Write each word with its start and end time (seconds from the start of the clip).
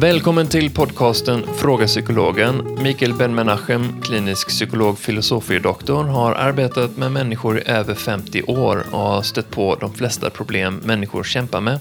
Välkommen 0.00 0.46
till 0.46 0.70
podcasten 0.70 1.42
Fråga 1.56 1.86
Psykologen. 1.86 2.78
Mikael 2.82 3.14
Ben-Menachem, 3.14 4.02
klinisk 4.02 4.48
psykolog, 4.48 4.98
filosofie-doktor, 4.98 6.04
har 6.04 6.32
arbetat 6.32 6.96
med 6.96 7.12
människor 7.12 7.58
i 7.58 7.62
över 7.66 7.94
50 7.94 8.42
år 8.42 8.86
och 8.92 8.98
har 8.98 9.22
stött 9.22 9.50
på 9.50 9.74
de 9.74 9.94
flesta 9.94 10.30
problem 10.30 10.76
människor 10.84 11.24
kämpar 11.24 11.60
med. 11.60 11.80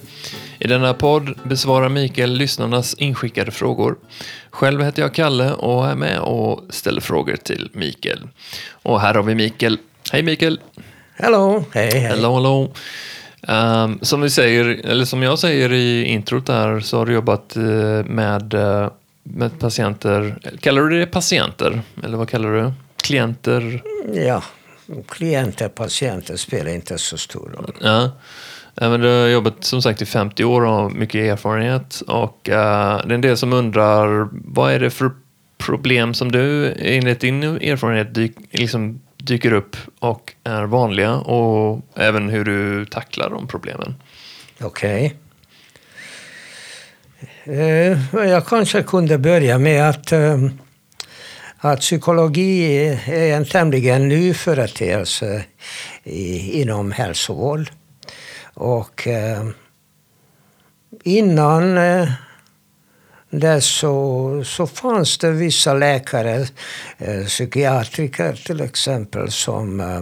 I 0.60 0.68
denna 0.68 0.94
podd 0.94 1.40
besvarar 1.44 1.90
Mikael 1.90 2.32
lyssnarnas 2.32 2.94
inskickade 2.94 3.52
frågor. 3.52 3.98
Själv 4.50 4.84
heter 4.84 5.02
jag 5.02 5.14
Kalle 5.14 5.54
och 5.54 5.88
är 5.88 5.96
med 5.96 6.20
och 6.20 6.64
ställer 6.70 7.02
frågor 7.02 7.36
till 7.36 7.70
Mikael. 7.74 8.28
Och 8.72 9.02
här 9.02 9.14
har 9.14 9.24
vi 9.24 9.36
Mikael. 9.36 9.78
Hej 10.12 10.24
Mikael! 10.24 10.60
Hello, 11.16 11.64
hej 11.72 11.92
hej. 11.92 12.02
Hello, 12.02 12.36
hello. 12.36 12.74
Um, 13.48 14.00
som, 14.02 14.22
vi 14.22 14.30
säger, 14.30 14.66
eller 14.66 15.06
som 15.06 15.24
jag 15.24 15.40
säger 15.40 15.74
i 15.74 16.04
introt 16.04 16.46
där 16.46 16.80
så 16.80 16.98
har 16.98 17.06
du 17.06 17.14
jobbat 17.14 17.58
uh, 17.58 18.04
med, 18.06 18.54
uh, 18.54 18.90
med 19.24 19.60
patienter. 19.60 20.38
Kallar 20.60 20.82
du 20.82 21.00
det 21.00 21.06
patienter? 21.06 21.82
Eller 22.04 22.18
vad 22.18 22.30
kallar 22.30 22.52
du? 22.52 22.72
Klienter? 23.04 23.82
Ja, 24.14 24.44
klienter, 25.08 25.70
patienter 25.70 26.36
spelar 26.36 26.72
inte 26.72 26.98
så 26.98 27.18
stor 27.18 27.50
roll. 27.50 27.74
Ja. 27.82 28.10
Men 28.76 29.02
du 29.02 29.08
har 29.08 29.28
jobbat 29.28 29.64
som 29.64 29.82
sagt 29.82 30.02
i 30.02 30.06
50 30.06 30.44
år 30.44 30.62
och 30.62 30.72
har 30.72 30.90
mycket 30.90 31.32
erfarenhet. 31.32 32.02
Och 32.08 32.50
uh, 32.50 32.54
det 32.54 33.10
är 33.10 33.12
en 33.12 33.22
del 33.22 33.38
som 33.38 33.54
undrar 33.54 34.30
vad 34.32 34.72
är 34.72 34.80
det 34.80 34.90
för 34.90 35.12
problem 35.58 36.14
som 36.14 36.32
du 36.32 36.74
enligt 36.78 37.20
din 37.20 37.44
erfarenhet 37.44 38.34
liksom 38.52 39.02
dyker 39.24 39.54
upp 39.54 39.76
och 40.00 40.34
är 40.44 40.64
vanliga 40.64 41.16
och 41.16 41.82
även 41.96 42.30
hur 42.30 42.46
du 42.46 42.86
tacklar 42.86 43.30
de 43.30 43.48
problemen. 43.48 43.96
Okej. 44.62 45.06
Okay. 45.06 45.18
Eh, 47.44 47.98
jag 48.14 48.46
kanske 48.46 48.84
kunde 48.84 49.18
börja 49.18 49.58
med 49.58 49.90
att, 49.90 50.12
eh, 50.12 50.38
att 51.58 51.80
psykologi 51.80 52.76
är 53.06 53.36
en 53.36 53.46
tämligen 53.46 54.08
ny 54.08 54.34
företeelse 54.34 55.44
inom 56.04 56.92
hälsovård. 56.92 57.70
Och 58.54 59.08
eh, 59.08 59.48
innan 61.04 61.78
eh, 61.78 62.10
där 63.30 63.60
så, 63.60 64.44
så 64.46 64.68
fanns 64.68 65.18
det 65.18 65.32
vissa 65.32 65.74
läkare, 65.74 66.48
eh, 66.98 67.26
psykiatriker 67.26 68.34
till 68.46 68.62
exempel, 68.62 69.32
som, 69.32 69.80
eh, 69.80 70.02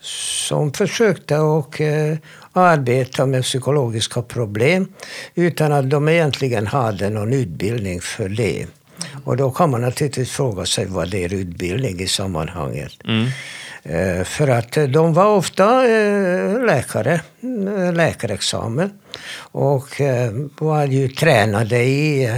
som 0.00 0.72
försökte 0.72 1.38
och 1.38 1.80
eh, 1.80 2.16
arbeta 2.52 3.26
med 3.26 3.42
psykologiska 3.42 4.22
problem 4.22 4.88
utan 5.34 5.72
att 5.72 5.90
de 5.90 6.08
egentligen 6.08 6.66
hade 6.66 7.10
någon 7.10 7.32
utbildning 7.32 8.00
för 8.00 8.28
det. 8.28 8.66
Och 9.24 9.36
då 9.36 9.50
kan 9.50 9.70
man 9.70 9.80
naturligtvis 9.80 10.30
fråga 10.30 10.66
sig 10.66 10.86
vad 10.86 11.10
det 11.10 11.24
är 11.24 11.34
utbildning 11.34 12.00
i 12.00 12.06
sammanhanget. 12.06 12.92
Mm. 13.04 13.28
Eh, 13.88 14.24
för 14.24 14.48
att 14.48 14.72
de 14.88 15.12
var 15.12 15.26
ofta 15.26 15.88
eh, 15.88 16.64
läkare, 16.64 17.20
eh, 17.40 17.92
läkarexamen. 17.92 18.90
Och 19.38 20.00
var 20.58 20.84
ju 20.84 21.08
tränade 21.08 21.82
i 21.82 22.30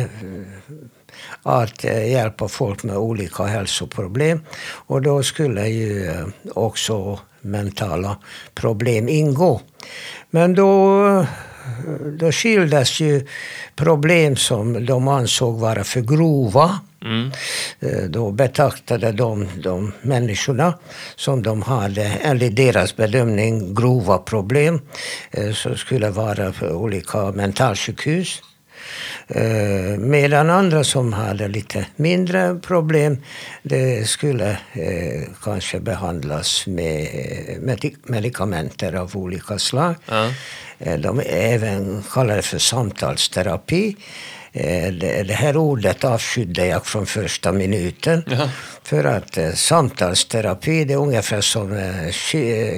att 1.43 1.85
hjälpa 1.85 2.49
folk 2.49 2.83
med 2.83 2.97
olika 2.97 3.43
hälsoproblem. 3.45 4.41
Och 4.71 5.03
då 5.03 5.23
skulle 5.23 5.69
ju 5.69 6.13
också 6.55 7.19
mentala 7.41 8.17
problem 8.55 9.09
ingå. 9.09 9.61
Men 10.31 10.55
då 10.55 11.27
då 12.19 12.33
skildes 12.33 13.01
ju 13.01 13.27
problem 13.77 14.37
som 14.37 14.87
de 14.87 15.09
ansåg 15.09 15.59
vara 15.59 15.85
för 15.85 16.01
grova. 16.01 16.79
Mm. 17.05 17.31
Då 18.09 18.31
betraktade 18.31 19.13
de 19.13 19.49
de 19.63 19.93
människorna 20.03 20.79
som 21.17 21.43
de 21.43 21.63
hade, 21.63 22.05
enligt 22.05 22.57
deras 22.57 22.97
bedömning, 22.97 23.75
grova 23.75 24.19
problem. 24.19 24.81
Eh, 25.31 25.53
som 25.53 25.77
skulle 25.77 26.11
vara 26.11 26.53
på 26.53 26.67
olika 26.67 27.33
mentalsjukhus. 27.33 28.43
Eh, 29.29 29.99
medan 29.99 30.51
andra 30.51 30.85
som 30.85 31.13
hade 31.13 31.49
lite 31.49 31.87
mindre 31.97 32.55
problem, 32.55 33.19
det 33.63 34.09
skulle 34.09 34.51
eh, 34.73 35.23
kanske 35.43 35.81
behandlas 35.81 36.67
med 36.67 37.09
medikamenter 38.05 38.93
av 38.93 39.17
olika 39.17 39.59
slag. 39.59 39.95
Ja. 40.07 40.31
Eh, 40.79 40.99
de 40.99 41.21
även 41.27 42.03
kallar 42.13 42.37
det 42.37 42.43
för 42.43 42.59
samtalsterapi. 42.59 43.97
Eh, 44.53 44.93
det 45.25 45.35
här 45.35 45.57
ordet 45.57 46.05
avskydde 46.05 46.67
jag 46.67 46.87
från 46.87 47.07
första 47.07 47.53
minuten. 47.53 48.25
Ja. 48.31 48.51
För 48.83 49.05
att 49.05 49.39
eh, 49.39 49.53
samtalsterapi 49.53 50.85
det 50.85 50.95
är 50.95 50.99
ungefär 50.99 51.41
som 51.41 51.73
eh, 51.73 52.11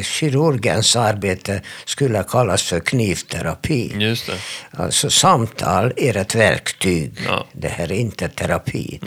kirurgens 0.03 0.97
arbete 0.97 1.63
skulle 1.85 2.25
kallas 2.29 2.63
för 2.63 2.81
knivterapi. 2.81 3.93
Just 3.99 4.27
det. 4.27 4.33
Alltså 4.71 5.11
samtal 5.11 5.93
är 5.97 6.17
ett 6.17 6.35
verktyg. 6.35 7.13
Ja. 7.27 7.47
Det 7.53 7.69
här 7.69 7.93
är 7.93 7.97
inte 7.97 8.29
terapi 8.29 9.01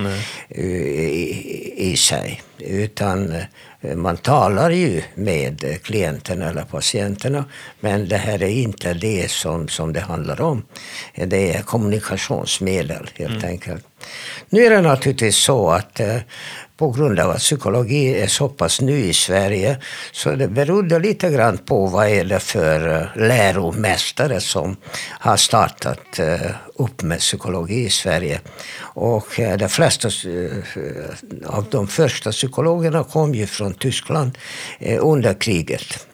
i, 0.50 1.92
i, 1.92 1.98
sig. 1.98 2.42
Utan 2.60 3.36
man 3.96 4.18
talar 4.18 4.70
ju 4.70 5.04
med 5.16 5.84
klienterna 5.84 6.50
eller 6.50 6.64
patienterna. 6.64 7.46
Men 7.80 8.08
det 8.08 8.18
här 8.18 8.44
är 8.44 8.48
inte 8.50 8.94
det 8.94 9.32
som, 9.32 9.68
som 9.68 9.94
det 9.94 10.00
handlar 10.00 10.42
om. 10.42 10.66
Det 11.16 11.56
är 11.56 11.62
kommunikationsmedel 11.62 13.10
helt 13.16 13.44
mm. 13.44 13.46
enkelt. 13.50 13.86
Nu 14.50 14.66
är 14.66 14.70
det 14.70 14.82
naturligtvis 14.82 15.38
så 15.38 15.70
att 15.70 16.00
eh, 16.00 16.18
på 16.78 16.92
grund 16.92 17.20
av 17.20 17.30
att 17.30 17.38
psykologi 17.38 18.22
är 18.22 18.28
så 18.28 18.50
pass 18.50 18.82
ny 18.82 19.06
i 19.06 19.14
Sverige 19.14 19.78
så 20.12 20.32
det 20.32 20.48
berodde 20.48 21.00
lite 21.00 21.30
grann 21.30 21.58
på 21.58 21.86
vad 21.86 22.08
är 22.08 22.26
det 22.26 22.40
för 22.40 23.02
eh, 23.02 23.28
läromästare 23.28 24.42
som 24.42 24.76
har 25.10 25.38
startat 25.38 26.20
eh, 26.20 26.52
upp 26.76 27.02
med 27.02 27.20
psykologi 27.20 27.86
i 27.86 27.90
Sverige. 27.90 28.40
Och 28.80 29.28
de 29.58 29.70
flesta 29.70 30.10
av 31.46 31.66
de 31.70 31.88
första 31.88 32.32
psykologerna 32.32 33.04
kom 33.04 33.36
ju 33.36 33.48
från 33.48 33.74
Tyskland 33.74 34.38
under 35.00 35.34
kriget. 35.34 36.08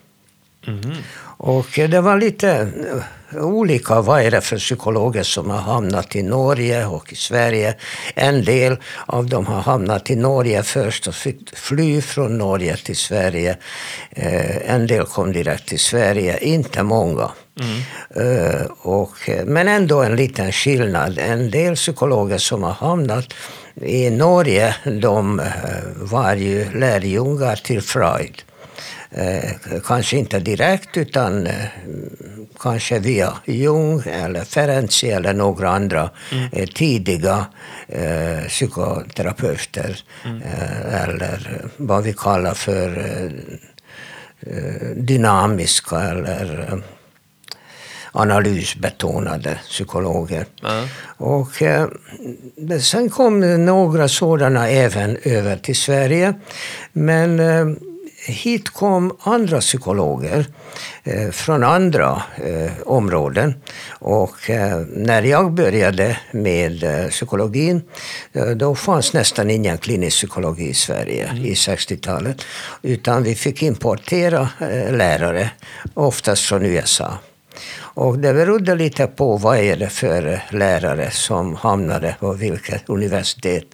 Mm. 0.67 0.95
Och 1.41 1.67
det 1.75 2.01
var 2.01 2.17
lite 2.17 2.67
olika 3.33 4.01
vad 4.01 4.21
är 4.21 4.31
det 4.31 4.41
för 4.41 4.57
psykologer 4.57 5.23
som 5.23 5.49
har 5.49 5.57
hamnat 5.57 6.15
i 6.15 6.23
Norge 6.23 6.85
och 6.85 7.13
i 7.13 7.15
Sverige. 7.15 7.75
En 8.15 8.43
del 8.43 8.77
av 9.05 9.25
dem 9.25 9.45
har 9.45 9.61
hamnat 9.61 10.09
i 10.09 10.15
Norge 10.15 10.63
först 10.63 11.07
och 11.07 11.15
fick 11.15 11.57
fly 11.57 12.01
från 12.01 12.37
Norge 12.37 12.77
till 12.77 12.95
Sverige. 12.95 13.57
Eh, 14.09 14.71
en 14.71 14.87
del 14.87 15.05
kom 15.05 15.31
direkt 15.31 15.67
till 15.67 15.79
Sverige, 15.79 16.37
inte 16.37 16.83
många. 16.83 17.29
Mm. 17.59 18.67
Och, 18.81 19.29
men 19.45 19.67
ändå 19.67 20.01
en 20.01 20.15
liten 20.15 20.51
skillnad. 20.51 21.17
En 21.17 21.51
del 21.51 21.75
psykologer 21.75 22.37
som 22.37 22.63
har 22.63 22.71
hamnat 22.71 23.33
i 23.81 24.09
Norge, 24.09 24.75
de 25.01 25.41
var 25.95 26.35
ju 26.35 26.79
lärjungar 26.79 27.55
till 27.55 27.81
Freud. 27.81 28.43
Eh, 29.11 29.51
kanske 29.85 30.17
inte 30.17 30.39
direkt 30.39 30.97
utan 30.97 31.47
eh, 31.47 31.65
kanske 32.59 32.99
via 32.99 33.33
Jung 33.45 34.03
eller 34.05 34.43
Ferenczi 34.43 35.09
eller 35.09 35.33
några 35.33 35.69
andra 35.69 36.09
mm. 36.31 36.49
eh, 36.51 36.67
tidiga 36.67 37.45
psykoterapeuter. 38.47 40.03
Mm. 40.25 40.41
Eller 40.91 41.61
vad 41.77 42.03
vi 42.03 42.13
kallar 42.13 42.53
för 42.53 43.31
dynamiska 44.95 46.01
eller 46.01 46.81
analysbetonade 48.11 49.59
psykologer. 49.69 50.45
Mm. 50.63 50.87
Och, 51.17 51.61
eh, 51.61 51.87
sen 52.81 53.09
kom 53.09 53.65
några 53.65 54.07
sådana 54.07 54.69
även 54.69 55.17
över 55.23 55.57
till 55.57 55.75
Sverige. 55.75 56.33
Men 56.93 57.39
eh, 57.39 57.65
hit 58.25 58.69
kom 58.69 59.17
andra 59.19 59.59
psykologer 59.59 60.45
eh, 61.03 61.29
från 61.29 61.63
andra 61.63 62.23
eh, 62.35 62.71
områden. 62.85 63.55
Och 63.89 64.49
eh, 64.49 64.79
när 64.93 65.23
jag 65.23 65.53
började 65.53 66.17
med 66.31 66.83
eh, 66.83 67.09
psykologin, 67.09 67.81
eh, 68.33 68.45
då 68.45 68.75
fanns 68.75 69.13
nästan 69.13 69.49
ingen 69.49 69.77
klinisk 69.77 70.17
psykologi 70.17 70.69
i 70.69 70.73
Sverige 70.73 71.27
mm. 71.27 71.45
i 71.45 71.53
60-talet. 71.53 72.45
Utan 72.81 73.23
vi 73.23 73.35
fick 73.35 73.63
importera 73.63 74.49
eh, 74.59 74.95
lärare, 74.95 75.51
oftast 75.93 76.43
från 76.43 76.65
USA. 76.65 77.13
Och 77.99 78.19
det 78.19 78.33
berodde 78.33 78.75
lite 78.75 79.07
på 79.07 79.37
vad 79.37 79.57
är 79.57 79.75
det 79.75 79.89
för 79.89 80.41
lärare 80.51 81.11
som 81.11 81.55
hamnade 81.55 82.15
på 82.19 82.33
vilket 82.33 82.89
universitet. 82.89 83.65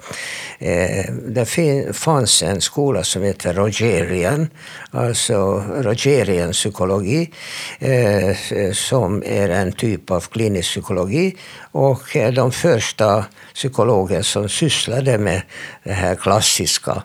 Eh, 0.60 1.06
det 1.27 1.45
fanns 1.94 2.44
en 2.44 2.62
skola 2.62 3.04
som 3.04 3.24
heter 3.24 3.54
Rogerian, 3.54 4.50
alltså 4.92 5.63
Rogerian 5.77 6.51
psykologi, 6.51 7.31
eh, 7.80 8.36
som 8.74 9.24
är 9.25 9.50
en 9.50 9.72
typ 9.72 10.12
av 10.12 10.22
klinisk 10.22 10.69
psykologi. 10.69 11.36
Och 11.72 12.16
eh, 12.16 12.33
de 12.33 12.51
första 12.51 13.25
psykologer 13.54 14.22
som 14.22 14.50
sysslade 14.50 15.18
med 15.18 15.42
den 15.83 15.95
här 15.95 16.16
klassiska 16.16 17.04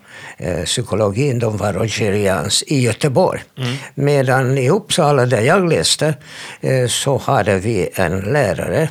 psykologin, 0.65 1.39
de 1.39 1.57
var 1.57 1.73
Rogerians 1.73 2.65
i 2.67 2.81
Göteborg. 2.81 3.43
Mm. 3.59 3.77
Medan 3.95 4.59
i 4.59 4.71
Uppsala, 4.71 5.27
där 5.27 5.41
jag 5.41 5.69
läste, 5.69 6.15
så 6.89 7.10
hade 7.19 7.59
vi 7.59 7.89
en 7.95 8.21
lärare, 8.21 8.89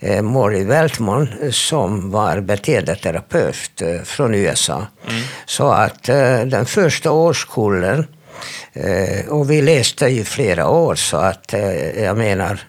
eh, 0.00 0.22
Maury 0.22 0.64
Weltman, 0.64 1.28
som 1.50 2.10
var 2.10 2.40
beteendeterapeut 2.40 3.82
eh, 3.82 4.02
från 4.02 4.34
USA. 4.34 4.86
Mm. 5.08 5.22
Så 5.46 5.70
att 5.70 6.08
eh, 6.08 6.40
den 6.40 6.66
första 6.66 7.10
årskullen 7.10 8.06
Eh, 8.72 9.28
och 9.28 9.50
vi 9.50 9.62
läste 9.62 10.06
ju 10.06 10.24
flera 10.24 10.68
år 10.68 10.94
så 10.94 11.16
att 11.16 11.54
eh, 11.54 12.02
jag 12.04 12.16
menar 12.16 12.60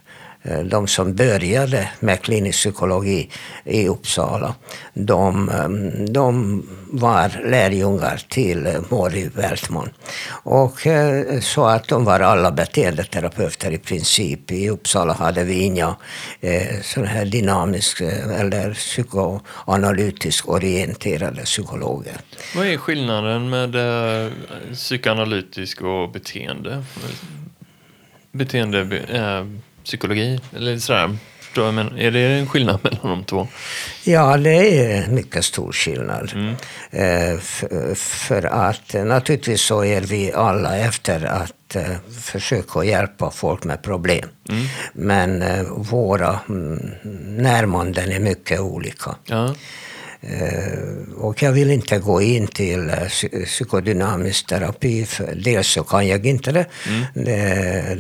Eh, 0.46 0.60
de 0.60 0.88
som 0.88 1.16
började 1.16 1.90
med 2.00 2.22
klinisk 2.22 2.60
psykologi 2.60 3.30
i 3.66 3.88
Uppsala, 3.88 4.56
de, 4.94 5.50
ehm, 5.50 6.14
de 6.14 6.64
var 6.92 7.42
lärjungar 7.46 8.22
till 8.30 8.66
eh, 8.66 8.74
Mori 8.90 9.30
Weltman. 9.36 9.90
Och 10.44 10.88
eh, 10.88 11.40
så 11.40 11.66
att 11.66 11.88
de 11.88 12.06
var 12.06 12.20
alla 12.20 12.52
beteendeterapeuter 12.52 13.72
i 13.72 13.78
princip. 13.78 14.52
I 14.52 14.70
Uppsala 14.70 15.14
hade 15.14 15.44
vi 15.44 15.62
inga 15.62 15.96
sådana 16.82 17.10
här 17.10 17.26
dynamisk 17.26 18.02
eller 18.02 18.74
psykoanalytiskt 18.74 20.48
orienterade 20.48 21.42
psykologer. 21.42 22.18
Vad 22.56 22.68
är 22.68 22.78
skillnaden 22.78 23.50
med 23.50 23.76
psykoanalytisk 24.74 25.82
och 25.82 26.12
beteende? 26.12 26.84
Beteende 28.32 28.86
psykologi? 29.84 30.40
Eller 30.56 30.78
sådär. 30.78 31.18
Men 31.56 32.00
är 32.00 32.12
det 32.12 32.20
en 32.20 32.48
skillnad 32.48 32.80
mellan 32.84 33.00
de 33.02 33.24
två? 33.24 33.48
Ja, 34.04 34.38
det 34.38 34.86
är 34.86 35.08
mycket 35.08 35.46
stor 35.46 35.72
skillnad. 35.72 36.32
Mm. 36.34 36.56
Eh, 36.92 37.40
för 37.96 38.46
att 38.46 38.94
naturligtvis 38.94 39.62
så 39.62 39.84
är 39.84 40.02
vi 40.02 40.34
alla 40.34 40.78
efter 40.78 41.26
att 41.26 41.76
eh, 41.76 41.96
försöka 42.22 42.84
hjälpa 42.84 43.32
folk 43.32 43.64
med 43.64 43.82
problem. 43.82 44.30
Mm. 44.50 44.66
Men 44.94 45.42
eh, 45.42 45.64
våra 45.78 46.40
mm, 46.50 46.92
närmanden 47.38 48.12
är 48.12 48.20
mycket 48.20 48.60
olika. 48.60 49.16
Ja. 49.26 49.56
Eh, 50.30 50.80
och 51.18 51.44
jag 51.44 51.52
vill 51.52 51.72
inte 51.72 52.00
gå 52.00 52.22
in 52.22 52.48
till 52.48 52.90
eh, 52.90 53.44
psykodynamisk 53.46 54.48
terapi, 54.48 55.06
för 55.06 55.36
dels 55.36 55.68
så 55.68 55.84
kan 55.84 56.08
jag 56.08 56.26
inte 56.26 56.52
det. 56.52 56.66
Mm. 56.88 57.26
det 57.26 57.98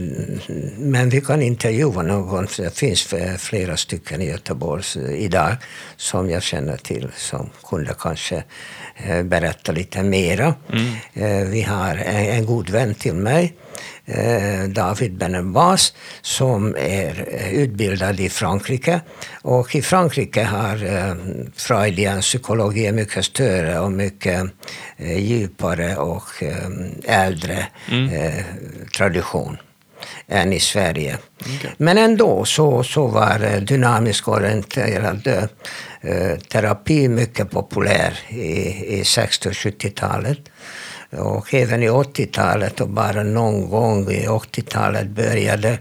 men 0.77 1.09
vi 1.09 1.21
kan 1.21 1.41
intervjua 1.41 2.01
någon, 2.01 2.47
det 2.57 2.77
finns 2.77 3.13
flera 3.37 3.77
stycken 3.77 4.21
i 4.21 4.25
Göteborg 4.25 4.83
idag 5.17 5.55
som 5.97 6.29
jag 6.29 6.43
känner 6.43 6.77
till 6.77 7.07
som 7.17 7.49
kunde 7.69 7.93
kanske 7.99 8.43
eh, 8.95 9.23
berätta 9.23 9.71
lite 9.71 10.03
mera. 10.03 10.55
Mm. 10.73 11.51
Vi 11.51 11.61
har 11.61 11.95
en 11.95 12.45
god 12.45 12.69
vän 12.69 12.95
till 12.95 13.13
mig 13.13 13.53
Eh, 13.62 13.62
David 14.67 15.17
Benembas 15.17 15.93
som 16.21 16.75
är 16.75 17.27
eh, 17.31 17.53
utbildad 17.53 18.19
i 18.19 18.29
Frankrike. 18.29 19.01
Och 19.41 19.75
i 19.75 19.81
Frankrike 19.81 20.43
har 20.43 20.85
eh, 20.85 21.15
Freudian 21.55 22.21
psykologi 22.21 22.91
mycket 22.91 23.25
större 23.25 23.79
och 23.79 23.91
mycket 23.91 24.43
djupare 24.97 25.95
och 25.95 26.43
äldre 27.03 27.67
mm. 27.91 28.43
tradition 28.97 29.57
än 30.27 30.53
i 30.53 30.59
Sverige. 30.59 31.17
Okay. 31.39 31.71
Men 31.77 31.97
ändå 31.97 32.45
så, 32.45 32.83
så 32.83 33.07
var 33.07 33.59
dynamisk 33.59 34.27
orienterad 34.27 35.27
eh, 36.01 36.37
terapi 36.37 37.07
mycket 37.07 37.51
populär 37.51 38.19
i, 38.29 38.99
i 38.99 39.03
60 39.05 39.49
och 39.49 39.53
70-talet. 39.53 40.39
Och 41.17 41.53
även 41.53 41.83
i 41.83 41.89
80-talet 41.89 42.81
och 42.81 42.89
bara 42.89 43.23
någon 43.23 43.69
gång 43.69 44.11
i 44.11 44.27
80-talet 44.27 45.07
började 45.07 45.77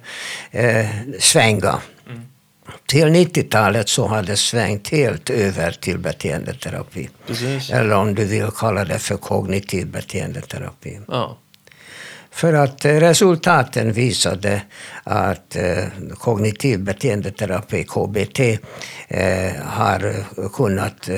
eh, 0.51 0.87
svänga. 1.21 1.79
Mm. 2.07 2.23
Till 2.87 3.07
90-talet 3.07 3.89
så 3.89 4.07
hade 4.07 4.27
det 4.27 4.37
svängt 4.37 4.89
helt 4.89 5.31
över 5.31 5.71
till 5.71 5.99
beteendeterapi. 5.99 7.09
Precis. 7.27 7.71
Eller 7.71 7.97
om 7.97 8.15
du 8.15 8.25
vill 8.25 8.51
kalla 8.57 8.85
det 8.85 8.99
för 8.99 9.17
kognitiv 9.17 9.87
beteendeterapi. 9.87 11.01
Ja. 11.09 11.39
För 12.33 12.53
att 12.53 12.85
eh, 12.85 12.93
resultaten 12.93 13.93
visade 13.93 14.63
att 15.05 15.57
eh, 15.57 15.85
kognitiv 16.19 16.81
beteendeterapi, 16.81 17.85
KBT, 17.85 18.41
eh, 19.09 19.53
har 19.65 20.25
kunnat 20.53 21.09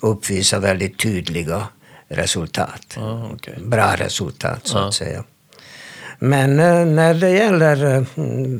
uppvisa 0.00 0.58
väldigt 0.58 0.98
tydliga 0.98 1.66
resultat. 2.14 2.96
Ah, 2.98 3.30
okay. 3.34 3.54
Bra 3.58 3.94
resultat, 3.96 4.60
så 4.66 4.78
ah. 4.78 4.88
att 4.88 4.94
säga. 4.94 5.24
Men 6.18 6.60
eh, 6.60 6.86
när 6.86 7.14
det 7.14 7.30
gäller 7.30 7.96
eh, 7.96 8.02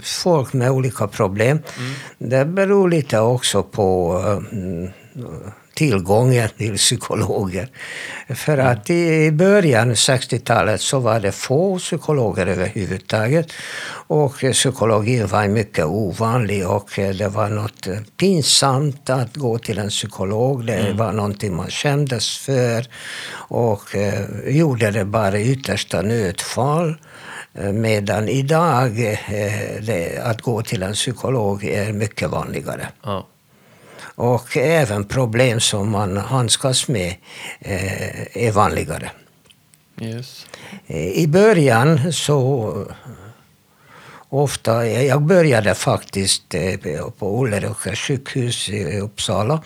folk 0.03 0.53
med 0.53 0.71
olika 0.71 1.09
problem, 1.09 1.59
mm. 1.79 1.93
det 2.19 2.45
beror 2.45 2.91
lite 2.91 3.19
också 3.19 3.63
på 3.63 4.19
eh, 4.27 4.91
tillgången 5.83 6.49
till 6.59 6.77
psykologer. 6.77 7.69
För 8.29 8.59
att 8.59 8.91
i 8.91 9.31
början, 9.33 9.95
60-talet, 9.95 10.81
så 10.81 10.99
var 10.99 11.21
det 11.21 11.33
få 11.33 11.79
psykologer 11.79 12.47
överhuvudtaget. 12.47 13.53
Och 14.09 14.35
psykologin 14.53 15.27
var 15.27 15.49
mycket 15.49 15.85
ovanlig 15.85 16.69
och 16.69 16.91
det 16.97 17.29
var 17.29 17.49
något 17.49 17.89
pinsamt 18.17 19.11
att 19.11 19.37
gå 19.37 19.59
till 19.59 19.79
en 19.79 19.89
psykolog. 19.89 20.67
Det 20.67 20.75
mm. 20.75 20.97
var 20.97 21.13
någonting 21.13 21.57
man 21.57 21.71
kändes 21.71 22.39
för 22.39 22.87
och 23.49 23.97
eh, 23.97 24.25
gjorde 24.47 24.91
det 24.91 25.05
bara 25.05 25.39
i 25.39 25.53
yttersta 25.53 26.03
nödfall. 26.03 26.97
Eh, 27.55 27.73
medan 27.73 28.29
idag 28.29 29.13
eh, 29.13 29.19
det, 29.81 30.23
att 30.25 30.43
gå 30.43 30.63
till 30.63 30.83
en 30.83 30.93
psykolog 30.93 31.65
är 31.65 31.93
mycket 31.93 32.31
vanligare. 32.31 32.89
Ja. 33.03 33.27
Och 34.15 34.57
även 34.57 35.05
problem 35.05 35.61
som 35.61 35.91
man 35.91 36.17
handskas 36.17 36.89
med 36.89 37.15
eh, 37.61 38.47
är 38.47 38.53
vanligare. 38.53 39.11
Yes. 40.01 40.47
I 41.15 41.27
början 41.27 42.13
så 42.13 42.75
ofta, 44.29 44.87
jag 44.87 45.23
började 45.23 45.75
faktiskt 45.75 46.55
eh, 46.55 47.09
på 47.19 47.43
Ulleråkers 47.43 48.07
sjukhus 48.07 48.69
i 48.69 48.99
Uppsala 48.99 49.63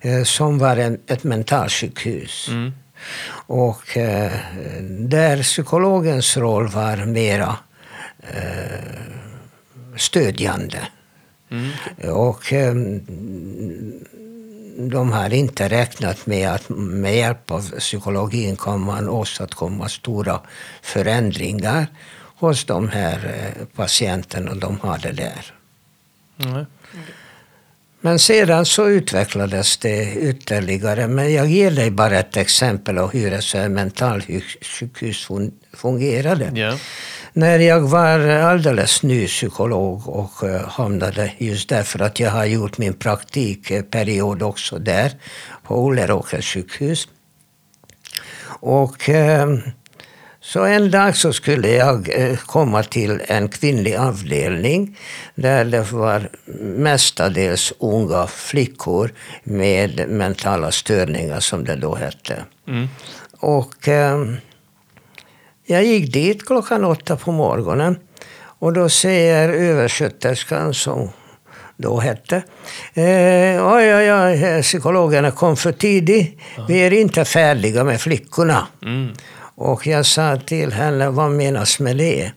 eh, 0.00 0.22
som 0.22 0.58
var 0.58 0.76
en, 0.76 1.00
ett 1.06 1.24
mentalsjukhus. 1.24 2.48
Mm. 2.48 2.72
Och 3.48 3.82
där 4.90 5.42
psykologens 5.42 6.36
roll 6.36 6.68
var 6.68 6.96
mera 6.96 7.56
stödjande. 9.96 10.78
Mm. 11.50 11.70
Och 12.12 12.52
ehm, 12.52 13.00
de 14.78 15.12
har 15.12 15.34
inte 15.34 15.68
räknat 15.68 16.26
med 16.26 16.50
att 16.50 16.68
med 16.68 17.16
hjälp 17.16 17.50
av 17.50 17.70
psykologin 17.78 18.56
kan 18.56 18.80
man 18.80 19.08
åstadkomma 19.08 19.88
stora 19.88 20.40
förändringar 20.82 21.86
hos 22.38 22.64
de 22.64 22.88
här 22.88 23.16
eh, 23.56 23.64
patienterna 23.76 24.54
de 24.54 24.80
hade 24.80 25.12
där. 25.12 25.52
Mm. 26.44 26.66
Men 28.00 28.18
sedan 28.18 28.66
så 28.66 28.88
utvecklades 28.88 29.76
det 29.76 30.14
ytterligare. 30.14 31.08
Men 31.08 31.32
jag 31.32 31.46
ger 31.46 31.70
dig 31.70 31.90
bara 31.90 32.18
ett 32.18 32.36
exempel 32.36 32.98
av 32.98 33.12
hur 33.12 33.32
ett 33.32 33.70
mentalsjukhus 33.70 35.28
fungerade. 35.72 36.52
Yeah. 36.54 36.76
När 37.32 37.58
jag 37.58 37.80
var 37.80 38.28
alldeles 38.28 39.02
ny 39.02 39.26
psykolog 39.26 40.08
och 40.08 40.48
eh, 40.48 40.68
hamnade 40.68 41.32
just 41.38 41.68
därför 41.68 41.98
att 42.02 42.20
jag 42.20 42.30
har 42.30 42.44
gjort 42.44 42.78
min 42.78 42.94
praktikperiod 42.94 44.42
också 44.42 44.78
där 44.78 45.12
på 45.62 45.88
Ulleråkers 45.88 46.52
sjukhus. 46.54 47.08
Och 48.60 49.08
eh, 49.08 49.58
så 50.46 50.64
en 50.64 50.90
dag 50.90 51.16
så 51.16 51.32
skulle 51.32 51.68
jag 51.68 52.08
eh, 52.08 52.36
komma 52.36 52.82
till 52.82 53.20
en 53.26 53.48
kvinnlig 53.48 53.94
avdelning 53.94 54.98
där 55.34 55.64
det 55.64 55.92
var 55.92 56.28
mestadels 56.60 57.72
unga 57.78 58.26
flickor 58.26 59.12
med 59.44 60.08
mentala 60.08 60.70
störningar 60.70 61.40
som 61.40 61.64
det 61.64 61.76
då 61.76 61.94
hette. 61.94 62.44
Mm. 62.68 62.88
Och 63.40 63.88
jag 65.66 65.84
gick 65.84 66.12
dit 66.12 66.46
klockan 66.46 66.84
åtta 66.84 67.16
på 67.16 67.32
morgonen. 67.32 67.98
Och 68.58 68.72
då 68.72 68.88
säger 68.88 69.48
översköterskan, 69.48 70.74
som 70.74 71.10
då 71.76 72.00
hette. 72.00 72.36
Eh, 72.94 73.72
oj, 73.74 73.94
oj, 73.94 74.12
oj, 74.12 74.62
psykologerna 74.62 75.30
kom 75.30 75.56
för 75.56 75.72
tidigt. 75.72 76.38
Vi 76.68 76.78
är 76.78 76.92
inte 76.92 77.24
färdiga 77.24 77.84
med 77.84 78.00
flickorna. 78.00 78.66
Mm. 78.82 79.12
Och 79.56 79.86
jag 79.86 80.06
sa 80.06 80.36
till 80.36 80.72
henne, 80.72 81.10
vad 81.10 81.30
menas 81.30 81.80
med 81.80 81.96
det? 81.96 82.32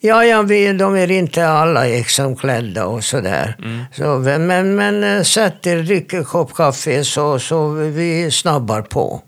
Ja, 0.00 0.24
ja 0.24 0.42
vi, 0.42 0.72
de 0.72 0.96
är 0.96 1.10
inte 1.10 1.48
alla 1.48 1.84
liksom 1.84 2.36
klädda 2.36 2.86
och 2.86 3.04
sådär. 3.04 3.56
Så, 3.92 4.18
men, 4.38 4.76
men 4.76 5.04
eh, 5.04 5.22
sätt 5.22 5.66
er, 5.66 5.76
drick 5.76 6.12
en 6.12 6.24
kopp 6.24 6.54
kaffe 6.54 7.04
så, 7.04 7.38
så 7.38 7.68
vi 7.68 8.30
snabbar 8.30 8.82
på. 8.82 9.22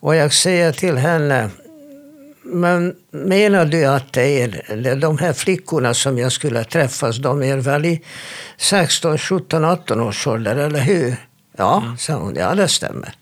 Och 0.00 0.16
jag 0.16 0.32
säger 0.32 0.72
till 0.72 0.96
henne, 0.96 1.50
men 2.42 2.94
menar 3.10 3.64
du 3.64 3.84
att 3.84 4.12
det 4.12 4.42
är 4.42 4.96
de 4.96 5.18
här 5.18 5.32
flickorna 5.32 5.94
som 5.94 6.18
jag 6.18 6.32
skulle 6.32 6.64
träffas, 6.64 7.16
de 7.16 7.42
är 7.42 7.56
väl 7.56 7.84
i 7.84 8.02
16, 8.56 9.18
17, 9.18 9.64
18 9.64 10.00
års 10.00 10.26
ålder, 10.26 10.56
eller 10.56 10.80
hur? 10.80 11.16
Ja, 11.56 11.96
sa 11.98 12.14
hon. 12.14 12.34
Ja, 12.36 12.54
det 12.54 12.68
stämmer. 12.68 13.14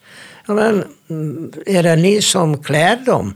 Ja, 0.47 0.55
men 0.55 0.85
mm, 1.11 1.53
är 1.67 1.83
det 1.83 1.97
ni 1.97 2.23
som 2.23 2.63
klär 2.63 2.97
dem? 2.97 3.35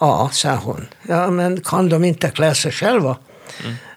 Ja, 0.00 0.30
sa 0.32 0.54
hon. 0.56 0.86
Ja, 1.08 1.30
men 1.30 1.60
kan 1.60 1.88
de 1.88 2.04
inte 2.04 2.30
klä 2.30 2.54
sig 2.54 2.72
själva? 2.72 3.16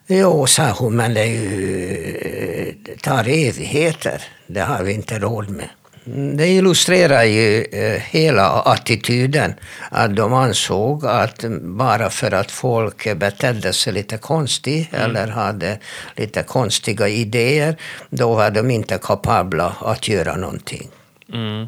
Jo, 0.07 0.47
sa 0.47 0.71
hon, 0.71 0.95
men 0.95 1.13
det 1.13 1.25
ju, 1.25 2.75
det 2.86 3.01
tar 3.01 3.24
evigheter. 3.27 4.21
Det 4.47 4.62
har 4.62 4.83
vi 4.83 4.93
inte 4.93 5.19
råd 5.19 5.50
med. 5.50 5.69
Mm, 6.05 6.38
Det 6.38 6.47
illustrerar 6.47 7.24
ju 7.24 7.62
eh, 7.63 8.01
hela 8.01 8.50
attityden. 8.62 9.53
Att 9.91 10.15
de 10.15 10.33
ansåg 10.33 11.05
att 11.05 11.45
bara 11.62 12.09
för 12.09 12.31
att 12.33 12.51
folk 12.51 13.17
betedde 13.17 13.74
sig 13.74 13.93
lite 13.93 14.17
konstigt 14.17 14.93
eller 14.93 15.27
hade 15.27 15.79
lite 16.15 16.43
konstiga 16.43 17.07
idéer, 17.07 17.77
då 18.09 18.36
var 18.36 18.51
de 18.51 18.71
inte 18.71 18.97
kapabla 18.97 19.75
att 19.81 20.07
göra 20.07 20.36
någonting. 20.36 20.88
Mm. 21.33 21.67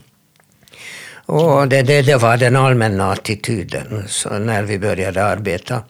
Och 1.30 1.68
det, 1.68 1.82
det, 1.82 2.02
det 2.02 2.18
var 2.18 2.38
den 2.38 2.56
allmänna 2.56 3.12
attityden 3.12 4.04
så 4.08 4.30
när 4.40 4.64
vi 4.64 4.80
började 4.80 5.24
arbeta. 5.24 5.82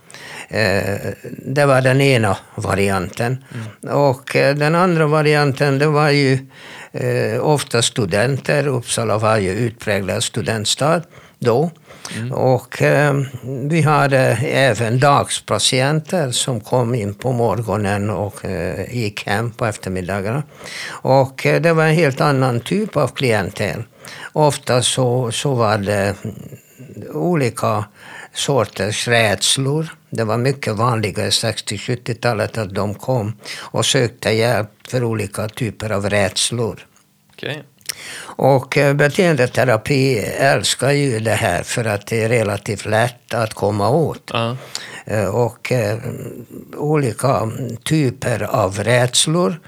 Eh, 0.48 1.13
det 1.38 1.65
var 1.65 1.81
den 1.81 2.01
ena 2.01 2.38
varianten. 2.55 3.43
Och 3.91 4.36
eh, 4.36 4.55
den 4.55 4.75
andra 4.75 5.08
varianten, 5.08 5.79
det 5.79 5.88
var 5.88 6.10
ju 6.10 6.39
eh, 6.91 7.39
ofta 7.41 7.81
studenter. 7.81 8.67
Uppsala 8.67 9.17
var 9.17 9.38
ju 9.38 9.51
utpräglad 9.51 10.24
studentstad 10.24 11.01
då. 11.39 11.72
Och 12.32 12.82
eh, 12.82 13.22
vi 13.42 13.82
hade 13.82 14.20
även 14.42 15.00
dagspatienter 15.00 16.32
som 16.32 16.60
kom 16.60 16.96
in 16.96 17.13
på 17.13 17.32
morgonen 17.32 18.10
och 18.10 18.46
eh, 18.46 18.96
gick 18.96 19.28
hem 19.28 19.51
på 19.51 19.66
eftermiddagarna. 19.66 20.44
Och 20.88 21.46
eh, 21.46 21.62
det 21.62 21.74
var 21.74 21.86
en 21.86 21.96
helt 21.96 22.22
annan 22.22 22.60
typ 22.60 22.98
av 22.98 23.08
klientel. 23.08 23.84
Ofta 24.34 24.82
så, 24.82 25.32
så 25.32 25.54
var 25.54 25.78
det 25.78 26.16
olika 27.13 27.86
sorters 28.34 29.08
rädslor. 29.08 29.88
Det 30.10 30.24
var 30.24 30.38
mycket 30.38 30.75
vanligare 30.75 31.30
60-70-talet 31.30 32.58
att 32.58 32.75
de 32.75 32.94
kom 32.96 33.34
och 33.60 33.86
sökte 33.86 34.30
hjälp 34.30 34.70
för 34.88 35.04
olika 35.04 35.48
typer 35.48 35.89
av 35.89 36.10
rädslor. 36.10 36.86
Okej. 37.34 37.63
Och 38.22 38.77
eh, 38.77 38.93
beteendeterapi 38.93 40.17
älskar 40.39 40.91
ju 40.91 41.19
det 41.19 41.31
här 41.34 41.63
för 41.63 41.86
att 41.86 42.08
det 42.08 42.24
är 42.24 42.29
relativt 42.29 42.86
lätt 42.86 43.34
att 43.34 43.53
komma 43.53 43.89
åt. 43.89 44.31
Eh, 45.05 45.25
Och 45.25 45.72
eh, 45.72 45.98
olika 46.77 47.51
typer 47.84 48.43
av 48.43 48.77
rädslor 48.84 49.60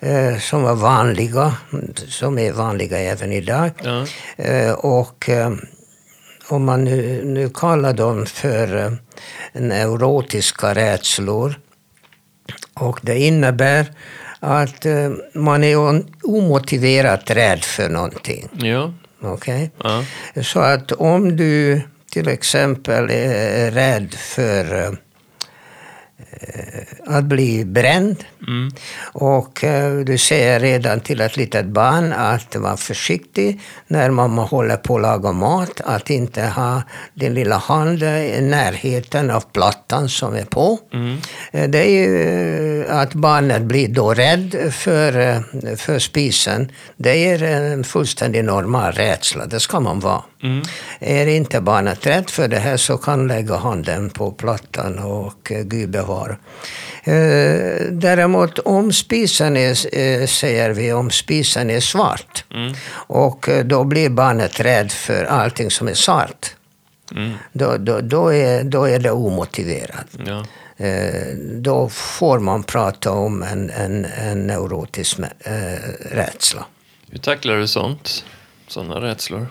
eh, 0.00 0.38
som 0.38 0.62
var 0.62 0.74
vanliga, 0.74 1.54
som 2.08 2.38
är 2.38 2.52
vanliga 2.52 2.98
även 2.98 3.32
idag. 3.32 3.70
Ja. 3.82 4.06
Eh, 4.36 4.72
och 4.72 5.28
eh, 5.28 5.52
om 6.48 6.64
man 6.64 6.84
nu, 6.84 7.24
nu 7.24 7.50
kallar 7.54 7.92
dem 7.92 8.26
för 8.26 8.96
neurotiska 9.52 10.74
rädslor. 10.74 11.58
Och 12.74 13.00
det 13.02 13.18
innebär 13.18 13.86
att 14.40 14.86
eh, 14.86 15.10
man 15.34 15.64
är 15.64 16.02
omotiverat 16.22 17.30
rädd 17.30 17.64
för 17.64 17.88
någonting. 17.88 18.48
Ja. 18.52 18.92
Okej? 19.22 19.70
Ja. 19.82 20.04
Så 20.42 20.60
att 20.60 20.92
om 20.92 21.36
du 21.36 21.82
till 22.10 22.28
exempel 22.28 23.10
är 23.10 23.70
rädd 23.70 24.14
för 24.14 24.84
eh, 24.84 24.90
att 27.06 27.24
bli 27.24 27.64
bränd 27.64 28.24
Mm. 28.48 28.70
och 29.12 29.64
eh, 29.64 29.94
du 29.98 30.18
säger 30.18 30.60
redan 30.60 31.00
till 31.00 31.20
ett 31.20 31.36
litet 31.36 31.66
barn 31.66 32.12
att 32.12 32.56
vara 32.56 32.76
försiktig 32.76 33.60
när 33.86 34.10
mamma 34.10 34.44
håller 34.44 34.76
på 34.76 34.96
att 34.96 35.02
laga 35.02 35.32
mat, 35.32 35.80
att 35.84 36.10
inte 36.10 36.42
ha 36.42 36.82
din 37.14 37.34
lilla 37.34 37.56
hand 37.56 38.02
i 38.02 38.38
närheten 38.40 39.30
av 39.30 39.40
plattan 39.52 40.08
som 40.08 40.34
är 40.34 40.44
på. 40.44 40.78
Mm. 40.92 41.16
Eh, 41.52 41.68
Det 41.70 41.78
är 41.78 41.90
ju 41.90 42.82
eh, 42.82 42.98
att 42.98 43.14
barnet 43.14 43.62
blir 43.62 43.88
då 43.88 44.14
rädd 44.14 44.72
för, 44.72 45.20
eh, 45.20 45.40
för 45.76 45.98
spisen. 45.98 46.72
Det 46.96 47.26
är 47.30 47.42
en 47.42 47.84
fullständigt 47.84 48.44
normal 48.44 48.92
rädsla, 48.92 49.46
det 49.46 49.60
ska 49.60 49.80
man 49.80 50.00
vara. 50.00 50.22
Mm. 50.42 50.62
Är 51.00 51.26
inte 51.26 51.60
barnet 51.60 52.06
rädd 52.06 52.30
för 52.30 52.48
det 52.48 52.58
här 52.58 52.76
så 52.76 52.96
kan 52.98 53.28
lägga 53.28 53.56
handen 53.56 54.10
på 54.10 54.30
plattan 54.32 54.98
och 54.98 55.52
eh, 55.52 55.62
Gud 55.62 55.90
bevara. 55.90 56.36
Eh, 57.04 57.82
Däremot 57.90 58.58
om 58.58 58.92
spisen 58.92 59.56
är, 59.56 59.70
eh, 59.98 60.26
säger 60.26 60.70
vi, 60.70 60.92
om 60.92 61.10
spisen 61.10 61.70
är 61.70 61.80
svart 61.80 62.44
Mm. 62.54 62.72
och 62.90 63.48
då 63.64 63.84
blir 63.84 64.08
barnet 64.10 64.60
rädd 64.60 64.92
för 64.92 65.24
allting 65.24 65.70
som 65.70 65.88
är 65.88 65.94
svart. 65.94 66.54
Mm. 67.12 67.32
Då, 67.52 67.76
då, 67.76 68.00
då, 68.00 68.32
är, 68.34 68.64
då 68.64 68.88
är 68.88 68.98
det 68.98 69.10
omotiverat. 69.10 70.06
Ja. 70.26 70.44
Då 71.60 71.88
får 71.88 72.38
man 72.38 72.62
prata 72.62 73.10
om 73.10 73.42
en, 73.42 73.70
en, 73.70 74.04
en 74.04 74.46
neurotisk 74.46 75.18
rädsla. 76.10 76.64
Hur 77.10 77.18
tacklar 77.18 77.56
du 77.56 77.66
sånt? 77.68 78.24
Sådana 78.68 79.00
rädslor? 79.00 79.46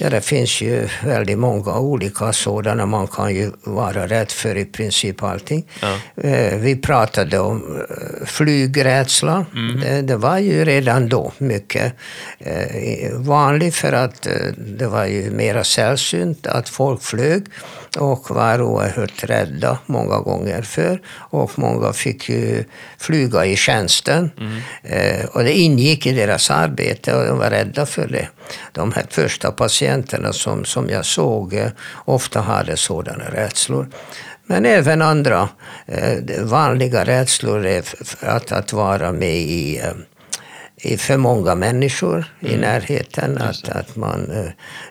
Ja, 0.00 0.10
det 0.10 0.20
finns 0.20 0.60
ju 0.60 0.88
väldigt 1.04 1.38
många 1.38 1.78
olika 1.78 2.32
sådana. 2.32 2.86
Man 2.86 3.06
kan 3.06 3.34
ju 3.34 3.50
vara 3.64 4.06
rädd 4.06 4.30
för 4.30 4.56
i 4.56 4.64
princip 4.64 5.22
allting. 5.22 5.66
Ja. 5.82 5.98
Eh, 6.28 6.56
Vi 6.58 6.76
pratade 6.76 7.38
om 7.38 7.76
eh, 7.90 8.26
flygrädsla. 8.26 9.46
Det, 9.82 10.02
det 10.02 10.16
var 10.16 10.38
ju 10.38 10.64
redan 10.64 11.08
då 11.08 11.32
mycket 11.38 11.92
eh, 12.38 13.12
vanligt 13.12 13.74
för 13.74 13.92
att 13.92 14.26
det 14.56 14.86
var 14.86 15.04
ju 15.06 15.30
mera 15.30 15.64
sällsynt 15.64 16.46
att 16.46 16.68
folk 16.68 17.02
flög 17.02 17.44
och 17.98 18.30
var 18.30 18.62
oerhört 18.62 19.24
rädda 19.24 19.78
många 19.86 20.18
gånger 20.20 20.62
för. 20.62 21.00
Och 21.30 21.58
många 21.58 21.92
fick 21.92 22.28
ju 22.28 22.64
flyga 22.98 23.44
i 23.46 23.56
tjänsten. 23.56 24.30
Eh, 24.82 25.24
Och 25.32 25.44
det 25.44 25.52
ingick 25.52 26.06
i 26.06 26.12
deras 26.12 26.50
arbete 26.50 27.14
och 27.14 27.26
de 27.26 27.38
var 27.38 27.50
rädda 27.50 27.86
för 27.86 28.08
det. 28.08 28.28
De 28.72 28.92
här 28.92 29.06
första 29.10 29.52
patienterna 29.52 30.32
som, 30.32 30.64
som 30.64 30.88
jag 30.88 31.06
såg 31.06 31.54
eh, 31.54 31.68
ofta 32.04 32.40
hade 32.40 32.76
sådana 32.76 33.24
rädslor. 33.24 33.88
Men 34.46 34.66
även 34.66 35.02
andra 35.02 35.48
eh, 35.86 36.42
vanliga 36.42 37.04
rädslor 37.04 37.66
är 37.66 37.84
att, 38.20 38.52
att 38.52 38.72
vara 38.72 39.12
med 39.12 39.36
i, 39.36 39.78
eh, 39.78 39.92
i 40.76 40.96
för 40.96 41.16
många 41.16 41.54
människor 41.54 42.24
i 42.40 42.56
närheten. 42.56 43.38
Att, 43.38 43.68
att 43.68 43.96
man 43.96 44.30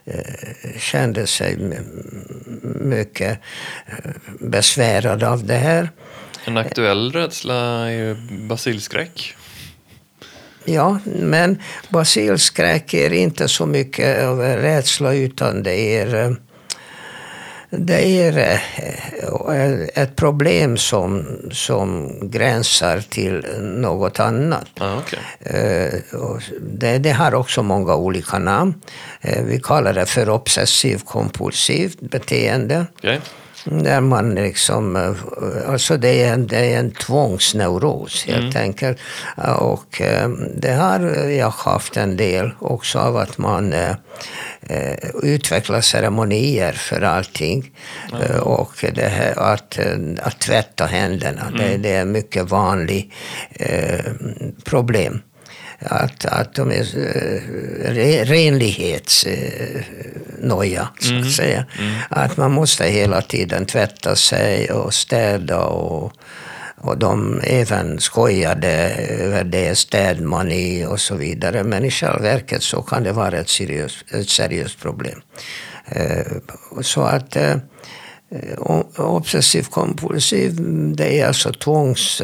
eh, 0.06 0.20
kände 0.80 1.28
sig 1.28 1.58
mycket 2.62 3.40
besvärad 4.40 5.24
av 5.24 5.46
det 5.46 5.58
här. 5.58 5.90
En 6.46 6.58
aktuell 6.58 7.12
rädsla 7.12 7.56
är 7.56 7.90
ju 7.90 8.16
basilskräck. 8.48 9.36
Ja, 10.70 11.00
men 11.06 11.62
basilskräck 11.90 12.94
är 12.94 13.14
inte 13.14 13.48
så 13.48 13.66
mycket 13.66 14.24
av 14.24 14.40
rädsla 14.42 15.14
utan 15.14 15.64
det 15.64 15.76
är, 15.98 16.16
eh, 16.16 16.32
det 17.70 18.06
är 18.06 18.38
eh, 18.38 20.04
ett 20.04 20.16
problem 20.16 20.78
som, 20.78 21.26
som 21.52 22.14
gränsar 22.22 23.00
till 23.10 23.46
något 23.62 24.20
annat. 24.20 24.68
Ja, 24.76 25.00
okej. 25.06 25.20
Eh, 25.40 26.00
Det, 26.62 26.98
det 26.98 27.12
har 27.12 27.36
också 27.36 27.64
många 27.64 27.96
olika 27.96 28.40
namn. 28.40 28.74
Vi 29.22 29.60
kallar 29.64 29.94
det 29.94 30.06
för 30.06 30.30
obsessiv 30.30 31.02
kompulsivt 31.06 32.00
beteende. 32.00 32.86
Okej. 32.98 33.20
Där 33.72 34.02
man 34.02 34.36
liksom, 34.36 34.96
eh, 34.96 35.72
alltså 35.72 35.98
det 35.98 36.24
är 36.24 36.34
en, 36.34 36.48
det 36.48 36.74
är 36.74 36.80
en 36.80 36.92
tvångsneuros 36.92 38.26
helt 38.26 38.56
mm. 38.56 38.64
enkelt. 38.64 38.98
Och 39.58 40.02
eh, 40.02 40.30
det 40.56 40.74
har 40.74 41.00
jag 41.30 41.50
haft 41.50 41.98
en 41.98 42.18
del 42.18 42.52
också 42.60 43.00
av 43.00 43.18
att 43.18 43.38
man 43.38 43.74
eh, 43.74 43.96
utvecklar 45.24 45.82
ceremonier 45.82 46.72
för 46.72 47.02
allting. 47.02 47.72
Mm. 48.14 48.40
Och 48.42 48.86
det 48.96 49.08
här, 49.08 49.40
att, 49.40 49.80
att 50.22 50.40
tvätta 50.40 50.86
händerna, 50.86 51.42
mm. 51.48 51.58
det, 51.58 51.78
det, 51.78 51.96
är 51.96 52.06
mycket 52.06 52.50
vanligt 52.50 53.14
eh, 53.52 54.06
problem 54.64 55.22
att, 55.80 56.26
att 56.26 56.56
de 56.56 56.72
är 56.72 56.98
uh, 56.98 57.42
renlighetsnoja, 58.26 60.88
så 61.00 61.14
att 61.14 61.20
mm. 61.20 61.30
säga. 61.30 61.66
Mm. 61.80 61.96
Att 62.10 62.38
man 62.38 62.52
måste 62.52 62.86
hela 62.86 63.22
tiden 63.22 63.66
tvätta 63.66 64.16
sig 64.16 64.72
och 64.72 64.94
städa 64.94 65.60
och, 65.60 66.14
och 66.78 66.98
de 66.98 67.42
även 67.44 68.00
skojade 68.00 68.72
över 69.20 69.44
det, 69.44 69.78
städmani 69.78 70.86
och 70.86 71.00
så 71.00 71.16
vidare. 71.16 71.64
Men 71.64 71.86
i 71.86 71.92
själva 71.92 72.20
verket 72.20 72.64
så 72.64 72.82
kan 72.82 73.04
det 73.04 73.12
vara 73.12 73.38
ett 73.38 73.50
seriöst, 73.50 74.14
ett 74.14 74.30
seriöst 74.30 74.82
problem. 74.82 75.22
Uh, 75.96 76.22
så 76.82 77.02
att 77.02 77.38
uh, 77.38 77.56
obsessiv 78.98 79.64
kompulsiv, 79.64 80.56
det 80.96 81.20
är 81.20 81.28
alltså 81.28 81.54
tvångs, 81.54 82.22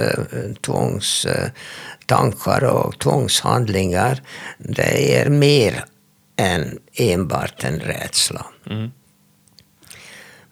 tvångs 0.61 1.27
tankar 2.05 2.63
och 2.63 2.99
tvångshandlingar, 2.99 4.21
det 4.57 5.17
är 5.17 5.29
mer 5.29 5.85
än 6.37 6.79
enbart 6.93 7.63
en 7.63 7.79
rädsla. 7.79 8.45
Mm. 8.69 8.91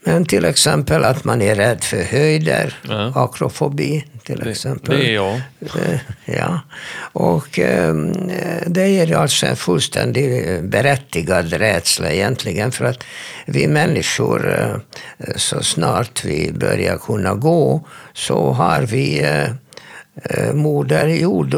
Men 0.04 0.26
till 0.26 0.46
exempel 0.46 1.04
att 1.04 1.24
man 1.24 1.42
är 1.42 1.56
rädd 1.56 1.84
för 1.84 2.04
höjder, 2.04 2.80
ja. 2.90 3.14
akrofobi 3.16 4.06
till 4.24 4.48
exempel. 4.48 4.98
Det, 4.98 5.04
det 5.04 5.10
är 5.10 5.14
jag. 5.14 5.42
Eh, 5.60 6.00
ja. 6.26 6.62
Och 7.14 7.60
ehm, 7.60 8.14
det 8.68 8.82
är 8.82 9.16
alltså 9.16 9.46
en 9.46 9.56
fullständigt 9.56 10.64
berättigad 10.64 11.54
rädsla 11.54 12.12
egentligen 12.12 12.72
för 12.72 12.86
att 12.86 13.04
vi 13.46 13.68
människor, 13.68 14.60
eh, 14.60 14.76
så 15.36 15.64
snart 15.64 16.26
vi 16.26 16.52
börjar 16.54 16.98
kunna 16.98 17.34
gå, 17.34 17.88
så 18.14 18.52
har 18.52 18.82
vi 18.82 19.20
Eh, 19.20 19.50
moder 20.54 21.08
jord 21.08 21.54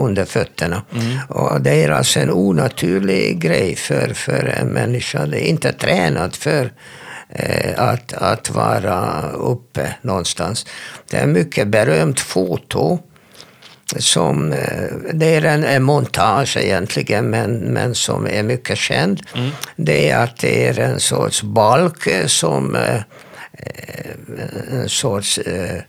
under 0.00 0.24
fötterna. 0.24 0.82
Mm. 0.94 1.18
Och 1.28 1.60
det 1.60 1.84
är 1.84 1.88
alltså 1.90 2.20
en 2.20 2.30
onaturlig 2.30 3.38
grej 3.38 3.76
för, 3.76 4.14
för 4.14 4.54
en 4.60 4.68
människa. 4.68 5.26
Det 5.26 5.46
är 5.46 5.48
inte 5.48 5.72
tränat 5.72 6.36
för 6.36 6.72
eh, 7.28 7.80
att, 7.80 8.12
att 8.12 8.50
vara 8.50 9.22
uppe 9.32 9.94
någonstans. 10.02 10.66
Det 11.10 11.16
är 11.16 11.22
ett 11.22 11.28
mycket 11.28 11.68
berömt 11.68 12.20
foto 12.20 12.98
som, 13.96 14.52
eh, 14.52 15.12
det 15.12 15.34
är 15.34 15.44
en, 15.44 15.64
en 15.64 15.82
montage 15.82 16.56
egentligen, 16.56 17.30
men, 17.30 17.58
men 17.58 17.94
som 17.94 18.26
är 18.26 18.42
mycket 18.42 18.78
känd. 18.78 19.22
Mm. 19.34 19.50
Det 19.76 20.10
är 20.10 20.24
att 20.24 20.36
det 20.38 20.68
är 20.68 20.78
en 20.78 21.00
sorts 21.00 21.42
balk 21.42 22.08
som 22.26 22.76
en 24.72 24.88
sorts 24.88 25.38
Eh, 25.38 25.82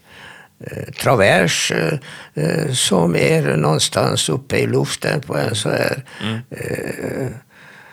travers 1.01 1.71
eh, 1.71 1.93
eh, 2.33 2.71
som 2.71 3.15
är 3.15 3.57
någonstans 3.57 4.29
uppe 4.29 4.57
i 4.57 4.67
luften 4.67 5.21
på 5.21 5.37
en 5.37 5.55
så 5.55 5.69
här 5.69 6.03
mm. 6.21 7.33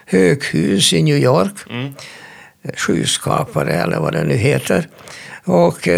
höghus 0.06 0.92
i 0.92 1.02
New 1.02 1.16
York. 1.16 1.70
Mm. 1.70 1.94
Skyskrapare 2.74 3.72
eller 3.72 3.98
vad 3.98 4.12
det 4.12 4.24
nu 4.24 4.34
heter. 4.34 4.88
Och 5.44 5.88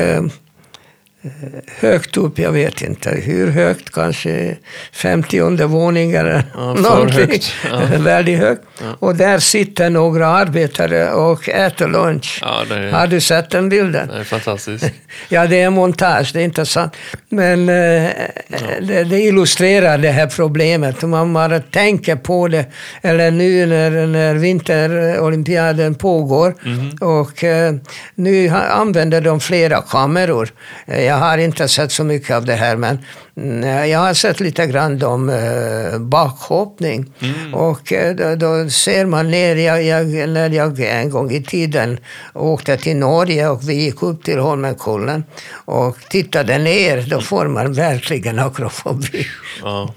högt 1.80 2.16
upp, 2.16 2.38
jag 2.38 2.52
vet 2.52 2.82
inte 2.82 3.10
hur 3.10 3.50
högt, 3.50 3.90
kanske 3.90 4.56
50 4.92 5.66
våningen 5.66 6.26
eller 6.26 6.44
ja, 6.54 6.74
någonting. 6.74 7.42
Ja. 7.70 7.80
Väldigt 7.98 8.38
högt. 8.38 8.67
Ja. 8.80 8.96
Och 8.98 9.16
där 9.16 9.38
sitter 9.38 9.90
några 9.90 10.26
arbetare 10.26 11.12
och 11.12 11.48
äter 11.48 11.88
lunch. 11.88 12.38
Ja, 12.42 12.64
är... 12.70 12.90
Har 12.90 13.06
du 13.06 13.20
sett 13.20 13.50
den 13.50 13.68
bilden? 13.68 14.08
Det 14.08 14.20
är 14.20 14.24
fantastiskt. 14.24 14.84
ja, 15.28 15.46
det 15.46 15.60
är 15.60 15.70
montage, 15.70 16.30
det 16.32 16.40
är 16.40 16.44
inte 16.44 16.66
sant. 16.66 16.92
Men 17.28 17.68
eh, 17.68 18.10
det, 18.80 19.04
det, 19.04 19.20
illustrerar 19.20 19.98
det 19.98 20.10
här 20.10 20.26
problemet. 20.26 21.02
Man 21.02 21.32
bara 21.32 21.60
tänker 21.60 22.16
på 22.16 22.48
det. 22.48 22.66
Eller 23.02 23.30
nu 23.30 23.66
när, 23.66 24.06
när 24.06 24.34
vinterolympiaden 24.34 25.94
pågår 25.94 26.54
mm. 26.64 26.96
och 27.00 27.44
eh, 27.44 27.74
nu 28.14 28.48
använder 28.48 29.20
de 29.20 29.40
flera 29.40 29.82
kameror. 29.82 30.48
Jag 30.86 31.16
har 31.16 31.38
inte 31.38 31.68
sett 31.68 31.92
så 31.92 32.04
mycket 32.04 32.36
av 32.36 32.44
det 32.44 32.54
här, 32.54 32.76
men 32.76 32.98
jag 33.90 33.98
har 33.98 34.14
sett 34.14 34.40
lite 34.40 34.66
grann 34.66 35.02
om 35.02 35.28
uh, 35.28 35.98
bakhoppning. 35.98 37.12
Mm. 37.20 37.54
Och 37.54 37.92
uh, 37.92 38.10
då, 38.16 38.34
då, 38.34 38.70
ser 38.70 39.06
man 39.06 39.30
ner, 39.30 39.56
jag, 39.56 39.82
jag, 39.82 40.28
när 40.28 40.50
jag 40.50 40.80
en 40.80 41.10
gång 41.10 41.30
i 41.30 41.42
tiden 41.42 41.98
åkte 42.34 42.76
till 42.76 42.96
Norge 42.96 43.48
och 43.48 43.68
vi 43.68 43.74
gick 43.74 44.02
upp 44.02 44.24
till 44.24 44.38
Holmenkollen 44.38 45.24
och 45.52 45.96
tittade 46.10 46.58
ner, 46.58 47.06
då 47.10 47.20
får 47.20 47.48
man 47.48 47.72
verkligen 47.72 48.38
akrofobi. 48.38 49.26
Ja, 49.62 49.94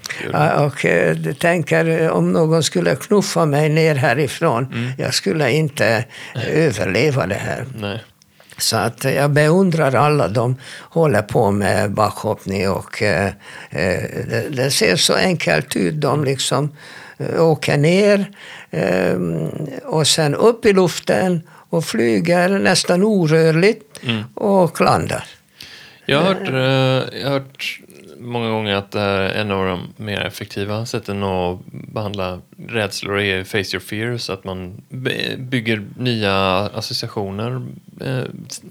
och 0.66 0.84
uh, 0.84 1.32
tänker 1.32 2.10
om 2.10 2.32
någon 2.32 2.62
skulle 2.62 2.96
knuffa 2.96 3.46
mig 3.46 3.68
ner 3.68 3.94
härifrån, 3.94 4.66
mm. 4.72 4.92
jag 4.98 5.14
skulle 5.14 5.52
inte 5.52 6.04
överleva 6.34 7.26
det 7.26 7.34
här. 7.34 7.66
Nej. 7.80 8.00
Så 8.62 8.76
att 8.76 9.04
jag 9.04 9.30
beundrar 9.30 9.94
alla 9.94 10.28
de 10.28 10.56
håller 10.80 11.22
på 11.22 11.50
med 11.50 11.90
bakhoppning 11.90 12.70
och 12.70 13.02
eh, 13.02 13.26
eh, 13.70 14.02
det, 14.28 14.48
det, 14.50 14.70
ser 14.70 14.96
så 14.96 15.14
enkelt 15.14 15.76
ut. 15.76 16.00
De 16.00 16.24
liksom 16.24 16.76
eh, 17.18 17.42
åker 17.42 17.76
ner 17.76 18.30
eh, 18.70 19.14
och 19.84 20.06
sen 20.06 20.34
upp 20.34 20.66
i 20.66 20.72
luften 20.72 21.40
och 21.48 21.84
flyger 21.84 22.48
nästan 22.48 23.02
orörligt 23.02 24.02
mm. 24.02 24.22
och 24.34 24.80
landar. 24.80 25.24
Jag 26.06 26.20
har 26.20 26.34
hört, 26.34 26.48
eh, 26.48 27.20
jag 27.20 27.28
har 27.28 27.38
hört 27.38 27.80
många 28.18 28.50
gånger 28.50 28.74
att 28.74 28.90
det 28.90 29.00
här 29.00 29.18
är 29.20 29.40
en 29.40 29.50
av 29.50 29.66
de 29.66 30.04
mer 30.04 30.20
effektiva 30.20 30.86
sätten 30.86 31.22
att 31.22 31.58
behandla 31.72 32.40
rädslor 32.68 33.20
är 33.20 33.44
face 33.44 33.56
your 33.58 33.80
fears, 33.80 34.30
att 34.30 34.44
man 34.44 34.82
bygger 35.38 35.84
nya 35.96 36.34
associationer. 36.74 37.66
Eh, 38.00 38.24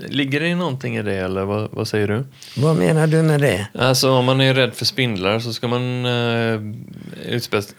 ligger 0.07 0.39
det 0.39 0.55
någonting 0.55 0.97
i 0.97 1.01
det 1.01 1.15
eller 1.15 1.45
vad, 1.45 1.71
vad, 1.71 1.87
säger 1.87 2.07
du? 2.07 2.23
Vad 2.55 2.75
menar 2.75 3.07
du 3.07 3.21
med 3.21 3.41
det? 3.41 3.67
Alltså 3.73 4.11
om 4.11 4.25
man 4.25 4.41
är 4.41 4.53
rädd 4.53 4.73
för 4.73 4.85
spindlar 4.85 5.39
så 5.39 5.53
ska 5.53 5.67
man 5.67 6.05
uh, 6.05 6.75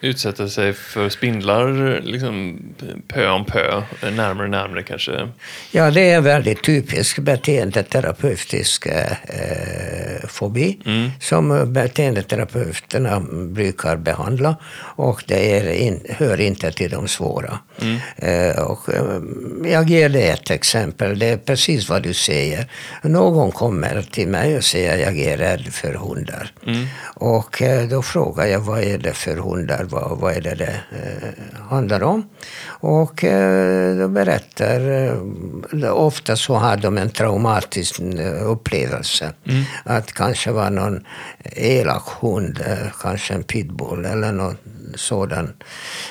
utsätta 0.00 0.48
sig 0.48 0.72
för 0.72 1.08
spindlar 1.08 2.00
liksom 2.02 2.62
pö 3.08 3.28
om 3.28 3.44
pö, 3.44 3.82
närmare 4.02 4.44
och 4.44 4.50
närmare 4.50 4.82
kanske. 4.82 5.28
Ja, 5.70 5.90
det 5.90 6.10
är 6.10 6.20
väldigt 6.20 6.64
typisk 6.64 7.18
beteendeterapeutisk 7.18 8.86
uh, 8.86 8.92
fobi 10.28 10.78
mm. 10.86 11.10
som 11.20 11.72
beteendeterapeuterna 11.72 13.20
brukar 13.48 13.96
behandla 13.96 14.56
och 14.96 15.24
det 15.26 15.56
är 15.56 15.72
in, 15.72 16.01
hör 16.08 16.40
inte 16.40 16.72
till 16.72 16.90
de 16.90 17.08
svåra. 17.08 17.58
Mm. 17.80 17.98
Eh, 18.16 18.62
och, 18.62 18.88
eh, 18.88 19.20
jag 19.72 19.90
ger 19.90 20.08
dig 20.08 20.28
ett 20.28 20.50
exempel. 20.50 21.18
Det 21.18 21.26
är 21.26 21.36
precis 21.36 21.88
vad 21.88 22.02
du 22.02 22.14
säger. 22.14 22.70
Någon 23.02 23.52
kommer 23.52 24.02
till 24.02 24.28
mig 24.28 24.56
och 24.56 24.64
säger 24.64 24.94
att 24.94 25.00
jag 25.00 25.18
är 25.18 25.36
rädd 25.36 25.66
för 25.72 25.94
hundar. 25.94 26.52
Mm. 26.66 26.86
Och 27.04 27.62
eh, 27.62 27.88
då 27.88 28.02
frågar 28.02 28.46
jag 28.46 28.60
vad 28.60 28.82
är 28.82 28.98
det 28.98 29.12
för 29.12 29.36
hundar, 29.36 29.84
vad, 29.84 30.18
vad 30.18 30.36
är 30.36 30.40
det 30.40 30.54
det 30.54 30.80
eh, 30.90 31.62
handlar 31.68 32.02
om? 32.02 32.28
Och 32.64 33.24
eh, 33.24 33.96
då 33.96 34.08
berättar, 34.08 34.90
eh, 35.82 35.92
ofta 35.92 36.36
så 36.36 36.54
har 36.54 36.76
de 36.76 36.98
en 36.98 37.10
traumatisk 37.10 38.00
eh, 38.00 38.50
upplevelse. 38.50 39.32
Mm. 39.44 39.62
Att 39.84 40.12
kanske 40.12 40.50
var 40.52 40.70
någon 40.70 41.06
elak 41.56 42.08
hund, 42.20 42.60
eh, 42.66 42.92
kanske 43.00 43.34
en 43.34 43.42
pitbull 43.42 44.04
eller 44.04 44.32
något 44.32 44.56
sådan 44.96 45.52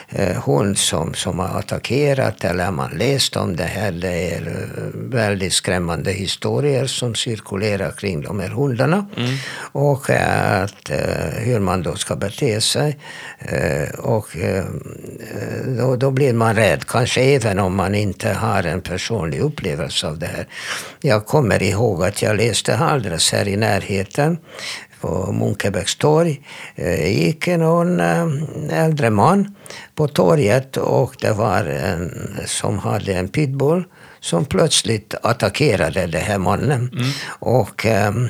eh, 0.10 0.44
hund 0.44 0.78
som, 0.78 1.14
som 1.14 1.40
har 1.40 1.60
attackerat 1.60 2.44
eller 2.44 2.72
man 2.72 2.92
läst 2.92 3.36
om 3.36 3.56
det 3.56 3.64
här. 3.64 3.92
Det 3.92 4.36
är 4.36 4.48
eh, 4.48 4.82
väldigt 4.94 5.54
skrämmande 5.54 6.12
historier 6.12 6.86
som 6.86 7.16
cirkulerar 7.16 7.92
kring 7.92 8.22
de 8.22 8.40
här 8.40 8.50
hundarna. 8.50 9.08
Mm. 9.18 9.36
Och 9.72 10.10
att, 10.10 10.90
eh, 10.90 11.34
hur 11.38 11.60
man 11.60 11.84
då 11.84 11.96
ska 11.96 12.16
bete 12.16 12.62
sig. 12.62 12.98
Eh, 13.40 14.00
och 14.00 14.38
eh, 14.38 14.66
då, 15.78 15.96
då 15.96 16.12
blir 16.12 16.34
man 16.34 16.56
rädd, 16.56 16.88
kanske 16.88 17.22
även 17.22 17.60
om 17.60 17.76
man 17.76 17.96
inte 17.96 18.30
har 18.30 18.64
en 18.64 18.82
personlig 18.82 19.40
upplevelse 19.40 20.08
av 20.08 20.20
det 20.20 20.26
här. 20.26 20.48
Jag 21.02 21.26
kommer 21.26 21.64
ihåg 21.64 22.04
att 22.04 22.22
jag 22.22 22.38
läste 22.38 22.78
alldeles 22.78 23.32
här 23.32 23.48
i 23.48 23.58
närheten 23.58 24.38
på 25.02 25.32
Munkebäcks 25.32 25.96
torg 25.96 26.42
eh, 26.76 27.24
gick 27.24 27.48
någon 27.48 28.00
eh, 28.00 28.28
äldre 28.70 29.10
man 29.10 29.56
på 29.96 30.08
torget 30.08 30.78
och 30.78 31.16
det 31.20 31.32
var 31.32 31.66
en 31.66 32.38
som 32.46 32.80
hade 32.80 33.14
en 33.14 33.28
pitbull 33.28 33.84
som 34.20 34.46
plötsligt 34.46 35.16
attackerade 35.24 36.08
den 36.08 36.22
här 36.22 36.38
mannen. 36.38 36.92
Och 37.40 37.86
ehm, 37.86 38.30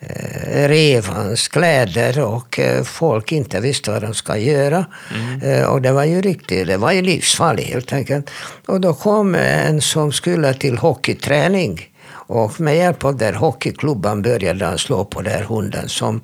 eh, 0.00 0.68
rev 0.68 1.06
hans 1.06 1.48
kläder 1.48 2.20
och 2.20 2.60
folk 2.84 3.32
inte 3.32 3.60
visste 3.60 3.90
vad 3.90 4.02
de 4.02 4.14
ska 4.14 4.36
göra. 4.36 4.86
Eh, 5.42 5.64
och 5.64 5.82
det 5.82 5.92
var 5.92 6.04
ju 6.04 6.20
riktigt, 6.20 6.66
det 6.66 6.76
var 6.76 6.92
ju 6.92 7.02
livsfarligt 7.02 7.70
helt 7.70 7.92
enkelt. 7.92 8.30
Och 8.66 8.80
då 8.80 8.94
kom 8.94 9.34
en 9.34 9.80
som 9.80 10.12
skulle 10.12 10.54
till 10.54 10.78
hockeyträning. 10.78 11.95
Och 12.28 12.60
med 12.60 12.76
hjälp 12.76 13.04
av 13.04 13.16
den 13.16 13.34
hockeyklubban 13.34 14.22
började 14.22 14.64
han 14.64 14.78
slå 14.78 15.04
på 15.04 15.22
den 15.22 15.42
hunden 15.44 15.88
som 15.88 16.20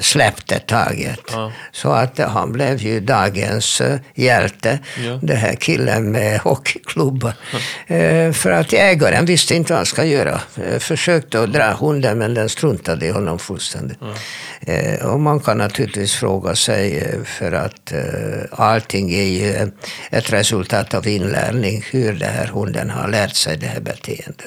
släppte 0.00 0.58
taget. 0.58 1.20
Ja. 1.32 1.52
Så 1.72 1.90
att 1.92 2.18
han 2.18 2.52
blev 2.52 2.78
ju 2.82 3.00
dagens 3.00 3.80
eh, 3.80 3.98
hjälte, 4.14 4.78
Ja. 5.06 5.18
den 5.22 5.36
här 5.36 5.54
killen 5.54 6.12
med 6.12 6.40
hockeyklubban. 6.40 7.32
Eh, 7.86 8.32
för 8.32 8.50
att 8.50 8.72
ägaren 8.72 9.24
visste 9.26 9.54
inte 9.54 9.72
vad 9.72 9.78
han 9.78 9.86
ska 9.86 10.04
göra. 10.04 10.40
Eh, 10.56 10.78
Försökte 10.78 11.42
att 11.42 11.52
dra 11.52 11.72
hunden 11.72 12.18
men 12.18 12.34
den 12.34 12.48
struntade 12.48 13.06
i 13.06 13.10
honom 13.10 13.38
fullständigt. 13.38 13.98
Eh, 14.60 15.06
och 15.06 15.20
man 15.20 15.40
kan 15.40 15.58
naturligtvis 15.58 16.14
fråga 16.14 16.54
sig, 16.56 16.98
eh, 16.98 17.24
för 17.24 17.52
att 17.52 17.92
eh, 17.92 17.98
allting 18.50 19.14
är 19.14 19.22
ju 19.22 19.70
ett 20.10 20.32
resultat 20.32 20.94
av 20.94 21.06
inlärning, 21.08 21.84
hur 21.90 22.12
den 22.12 22.32
här 22.34 22.46
hunden 22.46 22.90
har 22.90 23.08
lärt 23.08 23.34
sig 23.36 23.56
det 23.56 23.66
här 23.66 23.80
beteendet. 23.80 24.42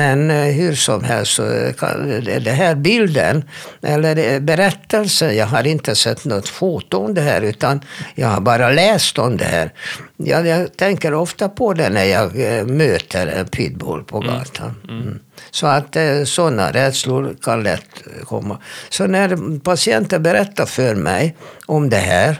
Men 0.00 0.30
eh, 0.30 0.44
hur 0.44 0.74
som 0.74 1.04
helst, 1.04 1.32
så 1.32 1.72
kan, 1.78 2.08
det 2.08 2.38
det 2.38 2.50
här 2.50 2.74
bilden, 2.74 3.44
eller 3.82 4.32
eh, 4.32 4.40
berättelsen, 4.40 5.36
jag 5.36 5.46
har 5.46 5.66
inte 5.66 5.94
sett 5.94 6.24
något 6.24 6.48
foto 6.48 6.96
om 6.98 7.14
det 7.14 7.20
här, 7.20 7.42
utan 7.42 7.80
jag 8.14 8.28
har 8.28 8.40
bara 8.40 8.70
läst 8.70 9.18
om 9.18 9.36
det 9.36 9.44
här. 9.44 9.72
Jag, 10.16 10.46
jag 10.46 10.76
tänker 10.76 11.14
ofta 11.14 11.48
på 11.48 11.74
det 11.74 11.88
när 11.88 12.04
jag 12.04 12.58
eh, 12.58 12.66
möter 12.66 13.26
en 13.26 13.46
pitbull 13.46 14.04
på 14.04 14.20
gatan. 14.20 14.74
Mm. 14.88 15.18
Så 15.50 15.66
att 15.66 15.96
eh, 15.96 16.24
sådana 16.24 16.72
rädslor 16.72 17.36
kan 17.42 17.62
lätt 17.62 18.06
eh, 18.06 18.24
komma. 18.24 18.58
Så 18.90 19.06
när 19.06 19.58
patienten 19.60 20.22
berättar 20.22 20.66
för 20.66 20.94
mig 20.94 21.36
om 21.66 21.90
det 21.90 21.96
här, 21.96 22.36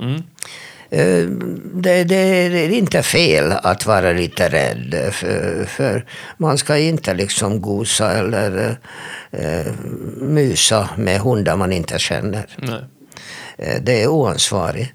Mm. 0.00 0.22
Eh, 0.90 1.24
det, 1.74 2.04
det 2.04 2.16
är 2.16 2.68
inte 2.70 3.02
fel 3.02 3.52
att 3.62 3.86
vara 3.86 4.12
lite 4.12 4.48
rädd. 4.48 5.08
För, 5.12 5.64
för 5.64 6.04
man 6.36 6.58
ska 6.58 6.78
inte 6.78 7.14
liksom 7.14 7.60
gosa 7.60 8.12
eller 8.12 8.76
eh, 9.30 9.72
musa 10.16 10.88
med 10.96 11.20
hundar 11.20 11.56
man 11.56 11.72
inte 11.72 11.98
känner. 11.98 12.46
Nej. 12.58 12.84
Eh, 13.58 13.82
Det 13.82 14.02
är 14.02 14.06
oansvarigt. 14.08 14.92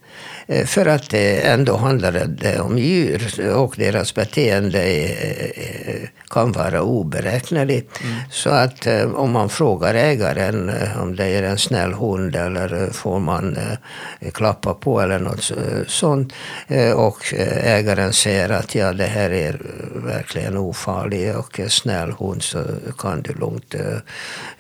Eh, 0.48 0.66
För 0.66 0.86
att 0.86 1.10
det 1.10 1.48
ändå 1.48 1.78
handlar 1.78 2.12
det 2.28 2.60
om 2.60 2.78
djur 2.78 3.50
och 3.56 3.74
deras 3.78 4.14
beteende 4.16 4.84
eh, 4.84 6.10
kan 6.30 6.52
vara 6.52 6.82
oberäkneligt. 6.82 8.00
Så 8.32 8.50
att 8.50 8.88
eh, 8.88 9.12
om 9.16 9.32
man 9.32 9.50
frågar 9.50 9.94
ägaren 9.96 10.70
eh, 10.70 11.02
om 11.02 11.16
det 11.16 11.26
är 11.26 11.44
en 11.44 11.58
snäll 11.58 11.94
hund 11.94 12.36
eller 12.36 12.84
eh, 12.84 12.90
får 12.90 13.20
man 13.20 13.58
eh, 13.58 14.32
klappa 14.32 14.74
på 14.74 15.02
eller 15.02 15.20
något 15.20 15.44
så- 15.44 15.56
sånt 15.88 16.34
eh, 16.68 16.92
och 16.92 17.34
eh, 17.34 17.74
ägaren 17.76 18.14
säger 18.14 18.50
att 18.50 18.76
ja, 18.76 18.94
det 18.94 19.06
här 19.06 19.30
är 19.30 19.60
verkligen 19.96 20.58
ofarlig 20.58 21.36
och 21.36 21.60
snäll 21.68 22.12
hund 22.20 22.44
så 22.44 22.60
kan 22.98 23.22
du 23.22 23.34
lugnt 23.34 23.76
eh, 23.76 23.98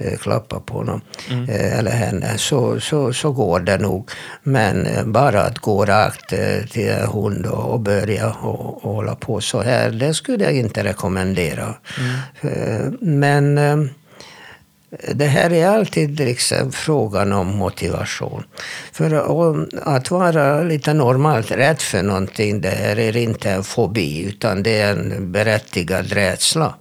eh, 0.08 0.18
klappa 0.18 0.60
på 0.60 0.74
honom 0.74 1.02
eh, 1.50 1.80
eller 1.80 1.92
henne 1.92 2.38
så, 2.38 2.80
så, 2.80 3.14
så 3.14 3.32
går 3.32 3.60
det 3.60 3.78
nog. 3.78 4.10
Men 4.44 4.86
eh, 4.86 5.04
bara 5.06 5.42
att 5.42 5.60
gå 5.60 5.75
rakt 5.84 6.34
eh, 6.34 6.66
till 6.72 6.94
hund 6.94 7.46
och, 7.46 7.80
börja 7.80 8.32
och, 8.32 8.86
och 8.86 8.94
hålla 8.94 9.16
på 9.16 9.42
så 9.42 9.62
här, 9.62 9.90
det 9.92 10.14
skulle 10.14 10.44
jag 10.44 10.54
inte 10.54 10.84
rekommendera. 10.84 11.76
Eh, 12.42 12.92
Men 13.00 13.58
eh, 13.58 13.78
det 15.14 15.26
här 15.26 15.54
är 15.54 15.68
alltid 15.68 16.20
liksom 16.20 16.72
frågan 16.72 17.32
om 17.32 17.48
motivation. 17.48 18.44
För 18.92 19.12
att 19.84 20.12
vara 20.12 20.64
lite 20.64 20.94
normalt 20.94 21.52
rädd 21.52 21.82
för 21.82 22.04
någonting, 22.04 22.62
det 22.62 22.70
här 22.70 23.00
är 23.00 23.18
inte 23.18 23.52
en 23.52 23.64
fobi, 23.64 24.24
utan 24.24 24.64
det 24.64 24.80
är 24.80 24.92
en 24.92 25.32
berättigad 25.32 26.12
rädsla. 26.12 26.76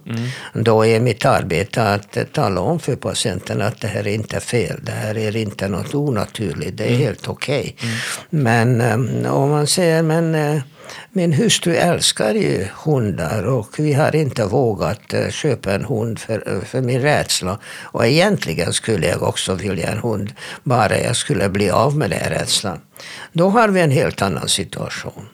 Då 0.53 0.85
är 0.85 0.99
mitt 0.99 1.25
arbete 1.25 1.83
att 1.83 2.17
tala 2.33 2.61
om 2.61 2.79
för 2.79 2.95
patienten 2.95 3.61
att 3.61 3.81
det 3.81 3.87
här 3.87 4.07
är 4.07 4.13
inte 4.13 4.39
fel, 4.39 4.79
det 4.81 4.91
här 4.91 5.17
är 5.17 5.35
inte 5.35 5.67
något 5.67 5.95
onaturligt, 5.95 6.77
det 6.77 6.83
är 6.83 6.97
helt 6.97 7.27
okej. 7.27 7.75
Men 8.29 8.81
eh, 8.81 9.33
om 9.33 9.49
man 9.49 9.67
säger, 9.67 10.01
men 10.01 10.35
eh, 10.35 10.61
min 11.11 11.33
hustru 11.33 11.75
älskar 11.75 12.33
ju 12.33 12.67
hundar 12.85 13.43
och 13.43 13.69
vi 13.77 13.93
har 13.93 14.15
inte 14.15 14.45
vågat 14.45 15.13
eh, 15.13 15.29
köpa 15.29 15.73
en 15.73 15.85
hund 15.85 16.19
för, 16.19 16.61
för 16.65 16.81
min 16.81 17.01
rädsla. 17.01 17.59
Och 17.83 18.05
egentligen 18.07 18.73
skulle 18.73 19.07
jag 19.07 19.23
också 19.23 19.53
vilja 19.53 19.91
en 19.91 19.97
hund, 19.97 20.33
bara 20.63 20.99
jag 20.99 21.15
skulle 21.15 21.49
bli 21.49 21.69
av 21.69 21.97
med 21.97 22.09
den 22.09 22.29
rädslan. 22.29 22.79
Då 23.31 23.49
har 23.49 23.67
vi 23.67 23.81
en 23.81 23.91
helt 23.91 24.21
annan 24.21 24.47
situation. 24.47 25.27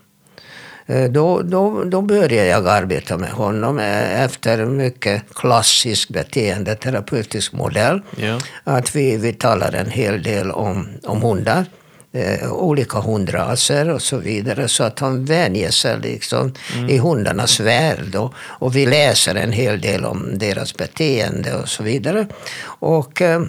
Eh, 0.85 1.11
Då, 1.11 1.41
då, 1.41 1.83
då 1.83 2.01
börjar 2.01 2.45
jag 2.45 2.67
arbeta 2.67 3.17
med 3.17 3.29
honom 3.29 3.79
eh, 3.79 4.23
efter 4.23 4.65
mycket 4.65 5.23
klassisk 5.35 6.09
beteendeterapeutisk 6.09 7.53
modell. 7.53 8.01
Ja. 8.17 8.39
Att 8.63 8.95
vi, 8.95 9.17
vi 9.17 9.33
talar 9.33 9.75
en 9.75 9.89
hel 9.89 10.23
del 10.23 10.51
om, 10.51 10.87
om 11.03 11.21
hundar. 11.21 11.65
Eh, 12.13 12.51
olika 12.51 12.99
hundraser 12.99 13.89
och 13.89 14.01
så 14.01 14.17
vidare. 14.17 14.67
Så 14.67 14.83
att 14.83 14.99
han 14.99 15.25
vänjer 15.25 15.71
sig 15.71 15.99
liksom 15.99 16.53
i 16.89 16.97
hundarnas 16.97 17.59
värld. 17.59 18.15
Och, 18.15 18.33
och 18.37 18.75
vi 18.75 18.85
läser 18.85 19.35
en 19.35 19.51
hel 19.51 19.81
del 19.81 20.05
om 20.05 20.37
deras 20.37 20.77
beteende 20.77 21.55
och 21.55 21.69
så 21.69 21.83
vidare. 21.83 22.27
Och 22.63 23.21
eh, 23.21 23.41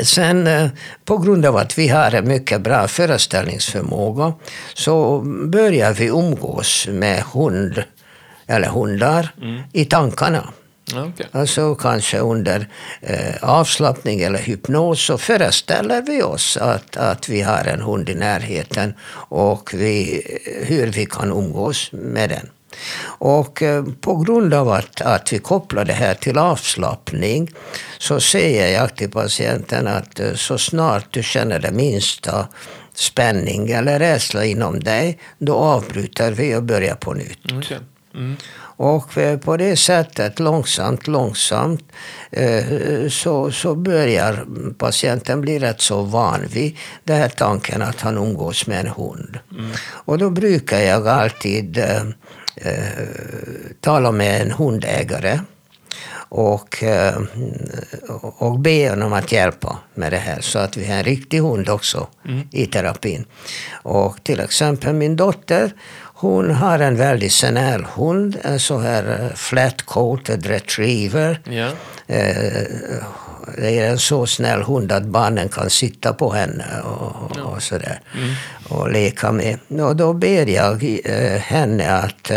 Sen 0.00 0.46
eh, 0.46 0.68
på 1.04 1.18
grund 1.18 1.46
av 1.46 1.56
att 1.56 1.78
vi 1.78 1.88
har 1.88 2.14
en 2.14 2.28
mycket 2.28 2.60
bra 2.60 2.88
föreställningsförmåga 2.88 4.32
så 4.74 5.20
börjar 5.46 5.92
vi 5.92 6.06
umgås 6.06 6.88
med 6.88 7.22
hund 7.22 7.84
eller 8.46 8.68
hundar 8.68 9.34
i 9.72 9.84
tankarna. 9.84 10.52
Okej. 10.96 11.26
Alltså 11.32 11.74
kanske 11.74 12.18
under 12.18 12.68
eh, 13.00 13.34
avslappning 13.42 14.20
eller 14.20 14.38
hypnos 14.38 15.06
så 15.06 15.18
föreställer 15.18 16.02
vi 16.02 16.22
oss 16.22 16.56
att, 16.56 16.96
att 16.96 17.28
vi 17.28 17.42
har 17.42 17.64
en 17.64 17.80
hund 17.80 18.08
i 18.08 18.14
närheten 18.14 18.94
och 19.12 19.70
vi, 19.74 20.22
hur 20.66 20.86
vi 20.86 21.06
kan 21.06 21.32
umgås 21.32 21.88
med 21.92 22.30
den. 22.30 22.50
Och 23.04 23.62
eh, 23.62 23.84
på 24.00 24.16
grund 24.16 24.54
av 24.54 24.68
att, 24.68 25.00
att 25.00 25.32
vi 25.32 25.38
kopplar 25.38 25.84
det 25.84 25.92
här 25.92 26.14
till 26.14 26.38
avslappning 26.38 27.50
så 27.98 28.20
säger 28.20 28.80
jag 28.80 28.96
till 28.96 29.10
patienten 29.10 29.86
att 29.86 30.20
eh, 30.20 30.34
så 30.34 30.58
snart 30.58 31.06
du 31.10 31.22
känner 31.22 31.58
det 31.58 31.70
minsta 31.70 32.48
spänning 32.94 33.70
eller 33.70 33.98
rädsla 33.98 34.44
inom 34.44 34.80
dig, 34.80 35.18
då 35.38 35.54
avbryter 35.54 36.32
vi 36.32 36.54
och 36.54 36.62
börjar 36.62 36.94
på 36.94 37.14
nytt. 37.14 37.52
Okej. 37.52 37.78
Mm. 38.14 38.36
Och 38.82 39.18
eh, 39.18 39.38
på 39.38 39.56
det 39.56 39.76
sättet, 39.76 40.40
långsamt, 40.40 41.06
långsamt, 41.06 41.84
eh, 42.30 42.64
så, 43.10 43.50
så 43.52 43.74
börjar 43.74 44.44
patienten 44.78 45.40
bli 45.40 45.58
rätt 45.58 45.80
så 45.80 46.02
van 46.02 46.40
vid 46.46 46.76
den 47.04 47.16
här 47.16 47.28
tanken 47.28 47.82
att 47.82 48.00
han 48.00 48.18
umgås 48.18 48.66
med 48.66 48.80
en 48.80 48.86
hund. 48.86 49.38
Och 49.86 50.18
då 50.18 50.30
brukar 50.30 50.80
jag 50.80 51.08
alltid 51.08 51.78
eh, 51.78 52.02
eh, 52.56 53.06
tala 53.80 54.12
med 54.12 54.42
en 54.42 54.50
hundägare 54.50 55.40
och, 56.14 56.84
och 58.18 58.58
be 58.58 58.90
honom 58.90 59.12
att 59.12 59.32
hjälpa 59.32 59.78
med 59.94 60.12
det 60.12 60.18
här 60.18 60.40
så 60.40 60.58
att 60.58 60.76
vi 60.76 60.86
har 60.86 60.94
en 60.94 61.04
riktig 61.04 61.40
hund 61.40 61.68
också 61.68 62.06
i 62.50 62.66
terapin. 62.66 63.24
Och 63.72 64.16
till 64.22 64.40
exempel 64.40 64.94
min 64.94 65.16
dotter, 65.16 65.72
hon 66.22 66.50
har 66.50 66.78
en 66.78 66.96
väldigt 66.96 67.32
senil 67.32 67.84
hund, 67.96 68.38
en 68.42 68.60
så 68.60 68.78
här 68.78 69.20
eh, 69.20 69.36
flat-coated 69.36 70.46
retriever. 70.46 71.40
Ja. 71.44 71.70
Eh, 72.06 72.62
det 73.58 73.78
är 73.78 73.90
en 73.90 73.98
så 73.98 74.26
snäll 74.26 74.62
hund 74.62 74.92
att 74.92 75.02
barnen 75.02 75.48
kan 75.48 75.70
sitta 75.70 76.12
på 76.12 76.32
henne 76.32 76.64
och, 76.84 77.36
och 77.38 77.62
sådär. 77.62 78.00
Och 78.68 78.90
leka 78.90 79.32
med. 79.32 79.58
Och 79.68 79.96
då 79.96 80.12
ber 80.12 80.46
jag 80.46 81.00
eh, 81.04 81.40
henne 81.40 81.90
att 81.90 82.30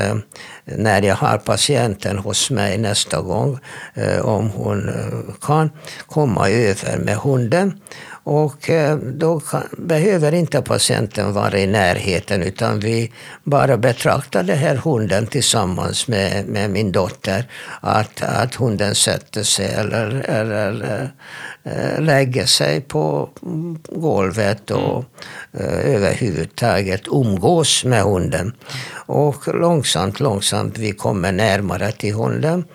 när 0.65 1.01
jag 1.01 1.15
har 1.15 1.37
patienten 1.37 2.17
hos 2.17 2.51
mig 2.51 2.77
nästa 2.77 3.21
gång, 3.21 3.59
om 4.21 4.49
hon 4.49 4.91
kan, 5.41 5.71
komma 6.07 6.49
över 6.49 6.97
med 6.97 7.15
hunden 7.15 7.79
Och 8.27 8.69
eh, 8.69 8.97
då 8.97 9.41
behöver 9.77 10.33
inte 10.33 10.61
patienten 10.61 11.33
vara 11.33 11.59
i 11.59 11.67
närheten 11.67 12.43
utan 12.43 12.79
vi 12.79 13.11
bara 13.43 13.77
betraktar 13.77 14.43
den 14.43 14.57
här 14.57 14.75
hunden 14.75 15.27
tillsammans 15.27 16.07
med, 16.07 16.47
med 16.47 16.69
min 16.69 16.91
dotter. 16.91 17.51
Att, 17.81 18.21
att 18.21 18.55
hunden 18.55 18.95
sätter 18.95 19.43
sig 19.43 19.73
eller, 19.73 20.29
eller 20.29 21.11
äh, 21.63 22.01
lägger 22.01 22.45
sig 22.45 22.81
på 22.81 23.29
golvet 23.89 24.71
och 24.71 25.05
äh, 25.51 25.95
överhuvudtaget 25.95 27.01
umgås 27.07 27.83
med 27.85 28.03
hunden. 28.03 28.53
Och 29.07 29.55
långsamt, 29.55 30.19
långsamt 30.19 30.77
vi 30.77 30.91
kommer 30.91 31.31
närmare 31.31 31.91
till 31.91 32.13
hunden. 32.13 32.65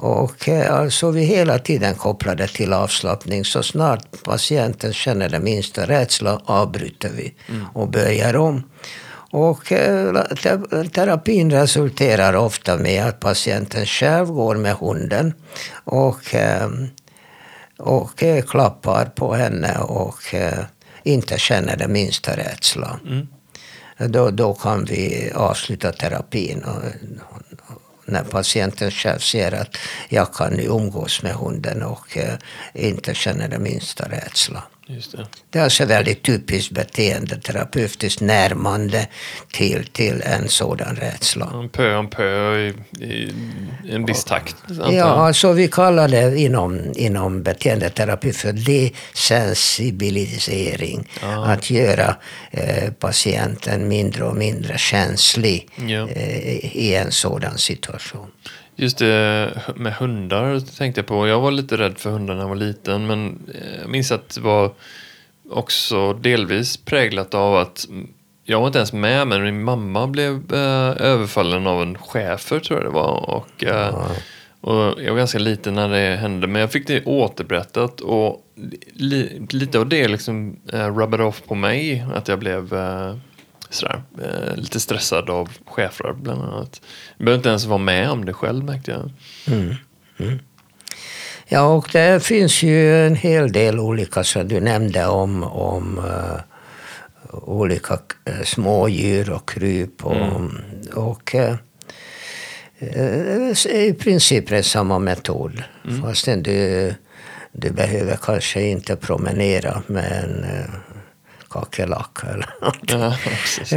Och 0.00 0.48
eh, 0.48 0.74
alltså 0.74 1.10
vi 1.10 1.24
hela 1.24 1.58
tiden 1.58 1.94
kopplade 1.94 2.48
till 2.48 2.72
avslappning. 2.72 3.44
Så 3.44 3.62
snart 3.62 4.22
patienten 4.24 4.92
känner 4.92 5.28
den 5.28 5.44
minsta 5.44 5.86
rädsla 5.86 6.40
avbryter 6.44 7.10
vi 7.16 7.34
och 7.72 7.88
börjar 7.88 8.36
om. 8.36 8.62
Och 9.30 9.72
eh, 9.72 10.24
terapin 10.92 11.50
resulterar 11.50 12.34
ofta 12.34 12.76
med 12.76 13.04
att 13.04 13.20
patienten 13.20 13.86
själv 13.86 14.26
går 14.26 14.56
med 14.56 14.74
hunden 14.74 15.34
och, 15.84 16.34
eh, 16.34 16.70
och 17.78 18.22
klappar 18.48 19.04
på 19.04 19.34
henne 19.34 19.78
och 19.78 20.34
inte 21.02 21.38
känner 21.38 21.76
den 21.76 21.92
minsta 21.92 22.36
rädsla. 22.36 23.00
Mm. 23.06 23.28
Då, 24.12 24.30
då 24.30 24.54
kan 24.54 24.84
vi 24.84 25.32
avsluta 25.34 25.92
terapin. 25.92 26.64
Och, 26.64 26.82
när 28.08 28.24
patienten 28.24 28.90
själv 28.90 29.18
ser 29.18 29.54
att 29.54 29.76
jag 30.08 30.34
kan 30.34 30.52
nu 30.52 30.62
umgås 30.62 31.22
med 31.22 31.32
hunden 31.32 31.82
och 31.82 32.16
eh, 32.16 32.34
inte 32.74 33.14
känner 33.14 33.48
den 33.48 33.62
minsta 33.62 34.08
rädsla. 34.08 34.62
Just 34.90 35.12
det. 35.12 35.26
det 35.50 35.58
är 35.58 35.62
alltså 35.62 35.84
väldigt 35.84 36.22
typiskt 36.22 36.72
beteendeterapeutiskt 36.72 38.20
närmande 38.20 39.06
till, 39.52 39.86
till 39.86 40.22
en 40.24 40.48
sådan 40.48 40.96
rädsla. 40.96 41.68
Pö 41.72 41.96
om 41.96 42.10
pö 42.10 42.58
i, 42.58 42.74
i 43.00 43.32
en 43.88 44.04
viss 44.04 44.24
takt? 44.24 44.56
Ja, 44.90 45.04
alltså 45.04 45.52
vi 45.52 45.68
kallar 45.68 46.08
det 46.08 46.38
inom, 46.38 46.92
inom 46.96 47.42
beteendeterapi 47.42 48.32
för 48.32 48.52
desensibilisering. 48.52 51.08
Ja. 51.22 51.44
Att 51.44 51.70
göra 51.70 52.16
eh, 52.50 52.92
patienten 52.92 53.88
mindre 53.88 54.24
och 54.24 54.36
mindre 54.36 54.78
känslig 54.78 55.68
ja. 55.76 56.08
eh, 56.08 56.76
i 56.76 56.94
en 56.94 57.12
sådan 57.12 57.58
situation. 57.58 58.30
Just 58.80 58.98
det 58.98 59.50
med 59.76 59.92
hundar 59.92 60.60
tänkte 60.60 60.98
jag 60.98 61.06
på. 61.06 61.28
Jag 61.28 61.40
var 61.40 61.50
lite 61.50 61.76
rädd 61.76 61.98
för 61.98 62.10
hundar 62.10 62.34
när 62.34 62.42
jag 62.42 62.48
var 62.48 62.56
liten. 62.56 63.06
Men 63.06 63.38
jag 63.80 63.90
minns 63.90 64.12
att 64.12 64.34
det 64.34 64.40
var 64.40 64.72
också 65.50 66.12
delvis 66.12 66.76
präglat 66.76 67.34
av 67.34 67.56
att 67.56 67.88
jag 68.44 68.60
var 68.60 68.66
inte 68.66 68.78
ens 68.78 68.92
med 68.92 69.26
men 69.26 69.42
min 69.42 69.64
mamma 69.64 70.06
blev 70.06 70.54
eh, 70.54 71.02
överfallen 71.06 71.66
av 71.66 71.82
en 71.82 71.98
schäfer 71.98 72.60
tror 72.60 72.78
jag 72.78 72.90
det 72.90 72.94
var. 72.94 73.30
Och, 73.30 73.64
eh, 73.64 74.06
och 74.60 75.02
jag 75.02 75.10
var 75.10 75.18
ganska 75.18 75.38
liten 75.38 75.74
när 75.74 75.88
det 75.88 76.16
hände 76.16 76.46
men 76.46 76.60
jag 76.60 76.72
fick 76.72 76.86
det 76.86 77.04
återberättat 77.04 78.00
och 78.00 78.44
li, 78.92 79.46
lite 79.50 79.78
av 79.78 79.88
det 79.88 80.08
liksom 80.08 80.56
eh, 80.72 80.96
rubbade 80.96 81.24
off 81.24 81.42
på 81.46 81.54
mig. 81.54 82.04
Att 82.14 82.28
jag 82.28 82.38
blev 82.38 82.74
eh, 82.74 83.16
sådär, 83.70 84.02
eh, 84.22 84.56
lite 84.56 84.80
stressad 84.80 85.30
av 85.30 85.48
chefer 85.66 86.12
bland 86.12 86.42
annat. 86.42 86.80
Jag 87.16 87.24
behöver 87.24 87.38
inte 87.38 87.48
ens 87.48 87.64
vara 87.64 87.78
med 87.78 88.10
om 88.10 88.24
det 88.24 88.32
själv 88.32 88.64
märkte 88.64 88.90
jag. 88.90 89.10
Mm. 89.46 89.74
Mm. 90.18 90.38
Ja, 91.50 91.62
och 91.62 91.88
det 91.92 92.22
finns 92.24 92.62
ju 92.62 93.06
en 93.06 93.16
hel 93.16 93.52
del 93.52 93.80
olika, 93.80 94.24
som 94.24 94.48
du 94.48 94.60
nämnde 94.60 95.06
om, 95.06 95.42
om 95.42 95.98
uh, 95.98 96.40
olika 97.32 97.94
uh, 97.94 98.42
smådjur 98.44 99.30
och 99.30 99.48
kryp. 99.48 100.06
Och, 100.06 100.16
mm. 100.16 100.62
och 100.94 101.34
uh, 101.34 101.54
i 103.74 103.92
princip 103.92 104.52
är 104.52 104.62
samma 104.62 104.98
metod. 104.98 105.62
Mm. 105.84 106.02
Fastän 106.02 106.42
du, 106.42 106.94
du 107.52 107.70
behöver 107.70 108.18
kanske 108.22 108.62
inte 108.62 108.96
promenera 108.96 109.82
med 109.86 110.24
en 110.24 110.46
kackerlacka 111.50 112.26
eller 112.26 112.54
något. 112.60 112.90
Ja, 112.90 113.16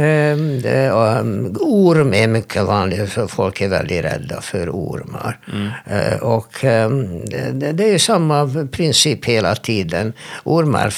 eh, 0.00 1.20
um, 1.20 1.56
orm 1.60 2.14
är 2.14 2.28
mycket 2.28 2.62
vanligt, 2.62 3.10
för 3.10 3.26
folk 3.26 3.60
är 3.60 3.68
väldigt 3.68 4.04
rädda 4.04 4.40
för 4.40 4.70
ormar. 4.70 5.38
Mm. 5.52 5.70
Eh, 5.86 6.18
och 6.22 6.64
um, 6.64 7.24
det, 7.52 7.72
det, 7.72 7.94
är 7.94 7.98
samma 7.98 8.66
princip 8.72 9.24
hela 9.24 9.54
tiden. 9.54 10.12
Ormar 10.44 10.90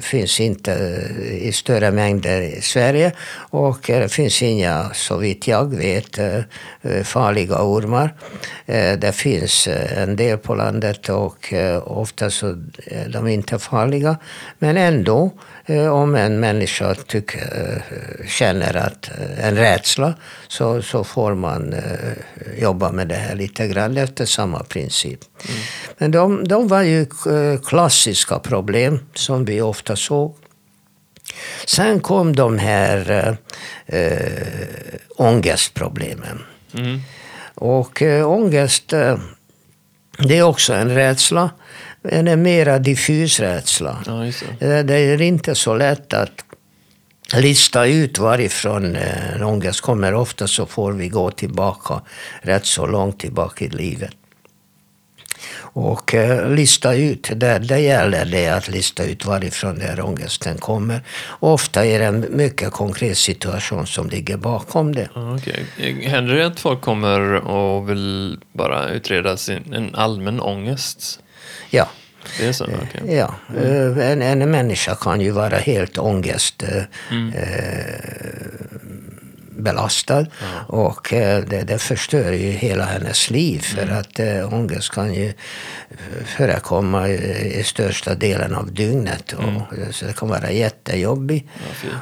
finns 0.00 0.40
inte 0.40 0.72
i 1.40 1.52
större 1.52 1.90
mängder 1.90 2.40
i 2.40 2.60
Sverige 2.60 3.12
och 3.50 3.80
det 3.86 4.12
finns 4.12 4.42
inga, 4.42 4.90
så 4.94 5.16
vitt 5.16 5.48
jag 5.48 5.74
vet, 5.74 6.18
eh, 6.18 7.02
farliga 7.04 7.62
ormar. 7.62 8.14
Eh, 8.66 8.98
det 8.98 9.12
finns 9.12 9.68
en 9.96 10.16
del 10.16 10.38
på 10.38 10.54
landet 10.54 11.08
och 11.08 11.54
ofta 11.84 12.30
så 12.30 12.46
är 12.86 13.08
de 13.08 13.28
inte 13.28 13.58
farliga. 13.58 14.16
Men 14.58 14.76
ändå 14.76 15.30
Eh, 15.59 15.59
om 15.78 16.14
en 16.14 16.40
människa 16.40 16.94
tycker, 16.94 17.82
eh, 17.86 18.26
känner 18.26 18.76
att, 18.76 19.10
eh, 19.18 19.46
en 19.46 19.56
rädsla 19.56 20.14
så, 20.48 20.82
så 20.82 21.04
får 21.04 21.34
man 21.34 21.74
jobba 22.58 22.92
med 22.92 23.08
det 23.08 23.14
här 23.14 23.34
lite 23.34 23.68
grann 23.68 23.96
efter 23.96 24.24
samma 24.24 24.62
princip. 24.62 25.20
Mm. 25.48 25.60
Men 25.98 26.10
de, 26.10 26.48
de 26.48 26.68
var 26.68 26.82
ju 26.82 27.06
klassiska 27.66 28.38
problem 28.38 28.98
som 29.14 29.44
vi 29.44 29.60
ofta 29.60 29.96
såg. 29.96 30.36
Sen 31.66 32.00
kom 32.00 32.36
de 32.36 32.58
här 32.58 33.36
äh, 33.86 34.08
ångestproblemen. 35.16 36.42
Mm. 36.74 37.00
Och 37.54 38.02
äh, 38.02 38.28
ångest, 38.30 38.92
äh, 38.92 39.18
det 40.18 40.38
är 40.38 40.42
också 40.42 40.72
en 40.72 40.94
rädsla 40.94 41.50
en 42.02 42.42
mera 42.42 42.78
diffus 42.78 43.40
rädsla. 43.40 44.02
Ja, 44.06 44.32
det. 44.58 44.82
det 44.82 44.94
är 44.94 45.22
inte 45.22 45.54
så 45.54 45.74
lätt 45.74 46.14
att 46.14 46.44
lista 47.34 47.86
ut 47.86 48.18
varifrån 48.18 48.96
eh, 48.96 49.34
en 49.34 49.42
ångest 49.42 49.80
kommer. 49.80 50.14
Ofta 50.14 50.46
så 50.46 50.66
får 50.66 50.92
vi 50.92 51.08
gå 51.08 51.30
tillbaka 51.30 52.00
rätt 52.42 52.66
så 52.66 52.86
långt 52.86 53.20
tillbaka 53.20 53.64
i 53.64 53.68
livet. 53.68 54.10
Och 55.72 56.14
eh, 56.14 56.50
lista 56.50 56.94
ut, 56.94 57.30
det, 57.36 57.58
det 57.58 57.80
gäller 57.80 58.24
det 58.24 58.48
att 58.48 58.68
lista 58.68 59.04
ut 59.04 59.26
varifrån 59.26 59.78
den 59.78 59.88
här 59.88 60.00
ångesten 60.00 60.58
kommer. 60.58 61.00
Ofta 61.40 61.86
är 61.86 61.98
det 61.98 62.04
en 62.04 62.26
mycket 62.30 62.70
konkret 62.70 63.18
situation 63.18 63.86
som 63.86 64.10
ligger 64.10 64.36
bakom 64.36 64.94
det. 64.94 65.08
Okay. 65.36 66.08
Händer 66.08 66.34
det 66.34 66.46
att 66.46 66.60
folk 66.60 66.80
kommer 66.80 67.34
och 67.34 67.90
vill 67.90 68.38
bara 68.52 68.88
utreda 68.88 69.36
sin, 69.36 69.72
en 69.74 69.94
allmän 69.94 70.40
ångest? 70.40 71.20
Ja. 71.70 71.88
Det 72.38 72.46
är 72.46 72.52
så? 72.52 72.64
Okay. 72.64 73.16
Ja. 73.16 73.34
Mm. 73.56 74.00
En, 74.00 74.22
en 74.22 74.50
människa 74.50 74.94
kan 74.94 75.20
ju 75.20 75.30
vara 75.30 75.56
helt 75.56 75.98
ångest 75.98 76.62
eh, 76.62 76.82
mm. 77.10 77.32
eh, 77.32 78.79
belastad. 79.62 80.26
Ja. 80.40 80.64
Och 80.66 81.12
eh, 81.12 81.44
det, 81.44 81.62
det 81.62 81.78
förstör 81.78 82.32
ju 82.32 82.50
hela 82.50 82.84
hennes 82.84 83.30
liv. 83.30 83.60
För 83.60 83.82
mm. 83.82 83.98
att 83.98 84.18
äh, 84.18 84.54
ångest 84.54 84.90
kan 84.92 85.14
ju 85.14 85.32
förekomma 86.36 87.08
i, 87.08 87.58
i 87.60 87.64
största 87.64 88.14
delen 88.14 88.54
av 88.54 88.72
dygnet. 88.72 89.32
Och, 89.32 89.42
mm. 89.42 89.92
Så 89.92 90.04
det 90.04 90.16
kan 90.16 90.28
vara 90.28 90.50
jättejobbigt. 90.50 91.48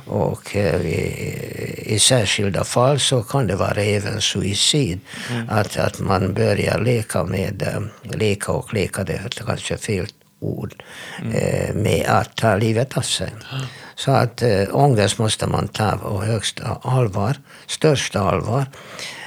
Ja, 0.07 0.13
och 0.13 0.57
i, 0.57 1.95
i 1.95 1.99
särskilda 1.99 2.65
fall 2.65 3.01
så 3.01 3.23
kan 3.23 3.47
det 3.47 3.57
vara 3.57 3.83
även 3.83 4.21
suicid. 4.21 5.01
Mm. 5.31 5.49
Att, 5.51 5.77
att 5.77 6.01
man 6.01 6.35
börjar 6.35 6.81
leka 6.81 7.25
med, 7.25 7.89
leka 8.03 8.53
och 8.53 8.75
leka, 8.75 9.05
det 9.05 9.13
är 9.13 9.29
kanske 9.47 9.77
fel 9.77 10.07
ord, 10.41 10.83
mm. 11.23 11.83
med 11.83 12.07
att 12.09 12.37
ta 12.37 12.57
livet 12.57 12.97
av 12.97 13.03
sig. 13.03 13.31
Så 13.99 14.11
att 14.11 14.43
äh, 14.43 14.65
ångest 14.73 15.19
måste 15.19 15.47
man 15.47 15.69
ta 15.69 15.99
på 15.99 16.23
högsta 16.23 16.81
allvar, 16.83 17.37
största 17.67 18.21
allvar. 18.21 18.67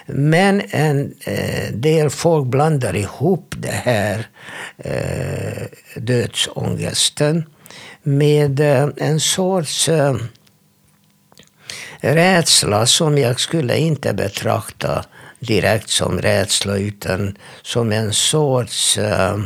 Men 0.05 0.62
en 0.69 1.13
äh, 1.25 1.71
del 1.73 2.10
folk 2.10 2.47
blandar 2.47 2.95
ihop 2.95 3.55
det 3.57 3.81
här 3.84 4.27
äh, 4.77 5.67
dödsångesten 5.95 7.45
med 8.03 8.60
äh, 8.60 8.88
en 8.97 9.19
sorts 9.19 9.89
äh, 9.89 10.15
rädsla 11.99 12.86
som 12.86 13.17
jag 13.17 13.39
skulle 13.39 13.77
inte 13.77 14.13
betrakta 14.13 15.05
direkt 15.39 15.89
som 15.89 16.21
rädsla 16.21 16.77
utan 16.77 17.38
som 17.62 17.91
en 17.91 18.13
sorts 18.13 18.97
äh, 18.97 19.38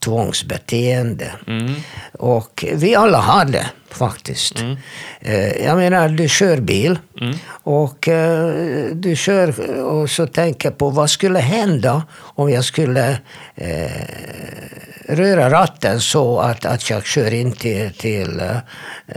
tvångsbeteende. 0.00 1.32
Mm. 1.46 1.74
Och 2.12 2.64
vi 2.74 2.94
alla 2.94 3.18
har 3.18 3.44
det 3.44 3.66
faktiskt. 3.90 4.60
Mm. 4.60 4.76
Eh, 5.20 5.64
jag 5.64 5.76
menar, 5.76 6.08
du 6.08 6.28
kör 6.28 6.60
bil 6.60 6.98
mm. 7.20 7.36
och 7.62 8.08
eh, 8.08 8.54
du 8.92 9.16
kör 9.16 9.70
och 9.80 10.10
så 10.10 10.26
tänker 10.26 10.70
på 10.70 10.90
vad 10.90 11.10
skulle 11.10 11.38
hända 11.38 12.02
om 12.16 12.50
jag 12.50 12.64
skulle 12.64 13.18
eh, 13.54 13.90
röra 15.08 15.50
ratten 15.50 16.00
så 16.00 16.38
att, 16.38 16.64
att 16.64 16.90
jag 16.90 17.06
kör 17.06 17.34
in 17.34 17.52
till, 17.52 17.92
till 17.92 18.40
eh, 19.06 19.16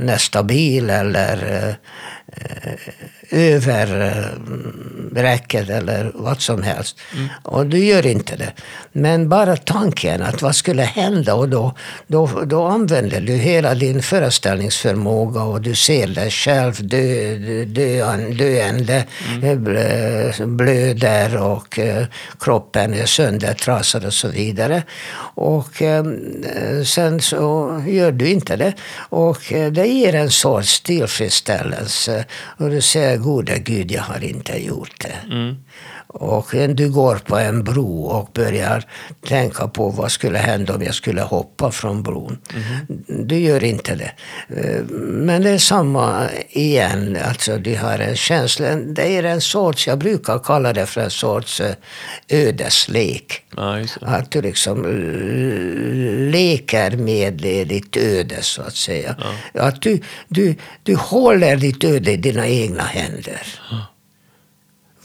nästa 0.00 0.42
bil 0.42 0.90
eller 0.90 1.48
eh, 1.56 1.74
över 3.30 4.00
eh, 4.00 5.22
räcket 5.22 5.70
eller 5.70 6.12
vad 6.14 6.40
som 6.40 6.62
helst. 6.62 6.98
Mm. 7.14 7.28
Och 7.42 7.66
du 7.66 7.84
gör 7.84 8.06
inte 8.06 8.36
det. 8.36 8.52
Men 8.92 9.28
bara 9.28 9.56
tanken 9.56 10.22
att 10.22 10.42
vad 10.42 10.56
skulle 10.56 10.82
hända 10.82 11.34
och 11.34 11.48
då, 11.48 11.74
då, 12.06 12.30
då 12.46 12.66
använder 12.66 13.20
du 13.20 13.32
hela 13.32 13.74
din 13.74 14.02
föreställningsförmåga 14.02 15.42
och 15.42 15.60
du 15.60 15.74
ser 15.74 16.06
dig 16.06 16.30
själv 16.30 16.74
dö, 16.80 17.34
dö, 17.64 18.16
döende, 18.16 19.04
mm. 19.42 20.56
blöder 20.56 21.36
och 21.36 21.78
eh, 21.78 22.06
kroppen 22.40 22.94
är 22.94 23.06
söndertrasad 23.06 24.04
och 24.04 24.14
så 24.14 24.28
vidare. 24.28 24.82
Och 25.34 25.82
eh, 25.82 26.04
sen 26.84 27.20
så 27.20 27.82
gör 27.86 28.12
du 28.12 28.28
inte 28.28 28.56
det. 28.56 28.72
Och 29.08 29.52
det 29.72 29.86
ger 29.86 30.14
en 30.14 30.30
sorts 30.30 30.80
tillfredsställelse. 30.80 32.24
Och 32.30 32.70
du 32.70 32.80
säger 32.80 33.17
gode 33.18 33.58
Gud, 33.58 33.90
jag 33.90 34.02
har 34.02 34.24
inte 34.24 34.64
gjort 34.64 35.00
det. 35.00 35.34
Mm. 35.34 35.56
Och 36.08 36.46
du 36.68 36.90
går 36.90 37.16
på 37.16 37.36
en 37.36 37.64
bro 37.64 38.02
och 38.02 38.30
börjar 38.32 38.84
tänka 39.26 39.68
på 39.68 39.90
vad 39.90 40.12
skulle 40.12 40.38
hända 40.38 40.74
om 40.74 40.82
jag 40.82 40.94
skulle 40.94 41.22
hoppa 41.22 41.70
från 41.70 42.02
bron. 42.02 42.38
Mm. 42.54 43.26
Du 43.26 43.38
gör 43.38 43.64
inte 43.64 43.94
det. 43.94 44.12
Eh, 44.48 44.84
men 44.98 45.42
det 45.42 45.50
är 45.50 45.58
samma 45.58 46.28
igen, 46.50 47.18
alltså 47.24 47.58
du 47.58 47.76
har 47.76 47.98
en 47.98 48.16
känsla. 48.16 48.74
Det 48.74 49.16
är 49.16 49.22
en 49.22 49.40
sorts, 49.40 49.86
jag 49.86 49.98
brukar 49.98 50.38
kalla 50.38 50.72
det 50.72 50.86
för 50.86 51.00
en 51.00 51.10
sorts 51.10 51.60
eh, 51.60 51.74
ödeslek. 52.28 53.42
Ja, 53.56 53.78
att 54.00 54.30
du 54.30 54.42
liksom 54.42 54.82
leker 56.30 56.96
med 56.96 57.34
ditt 57.68 57.96
öde 57.96 58.42
så 58.42 58.62
att 58.62 58.76
säga. 58.76 59.16
Ja. 59.52 59.62
Att 59.62 59.82
du, 59.82 60.00
du, 60.28 60.54
du 60.82 60.96
håller 60.96 61.56
ditt 61.56 61.84
öde 61.84 62.12
i 62.12 62.16
dina 62.16 62.46
egna 62.46 62.82
händer. 62.82 63.42
Ja. 63.70 63.86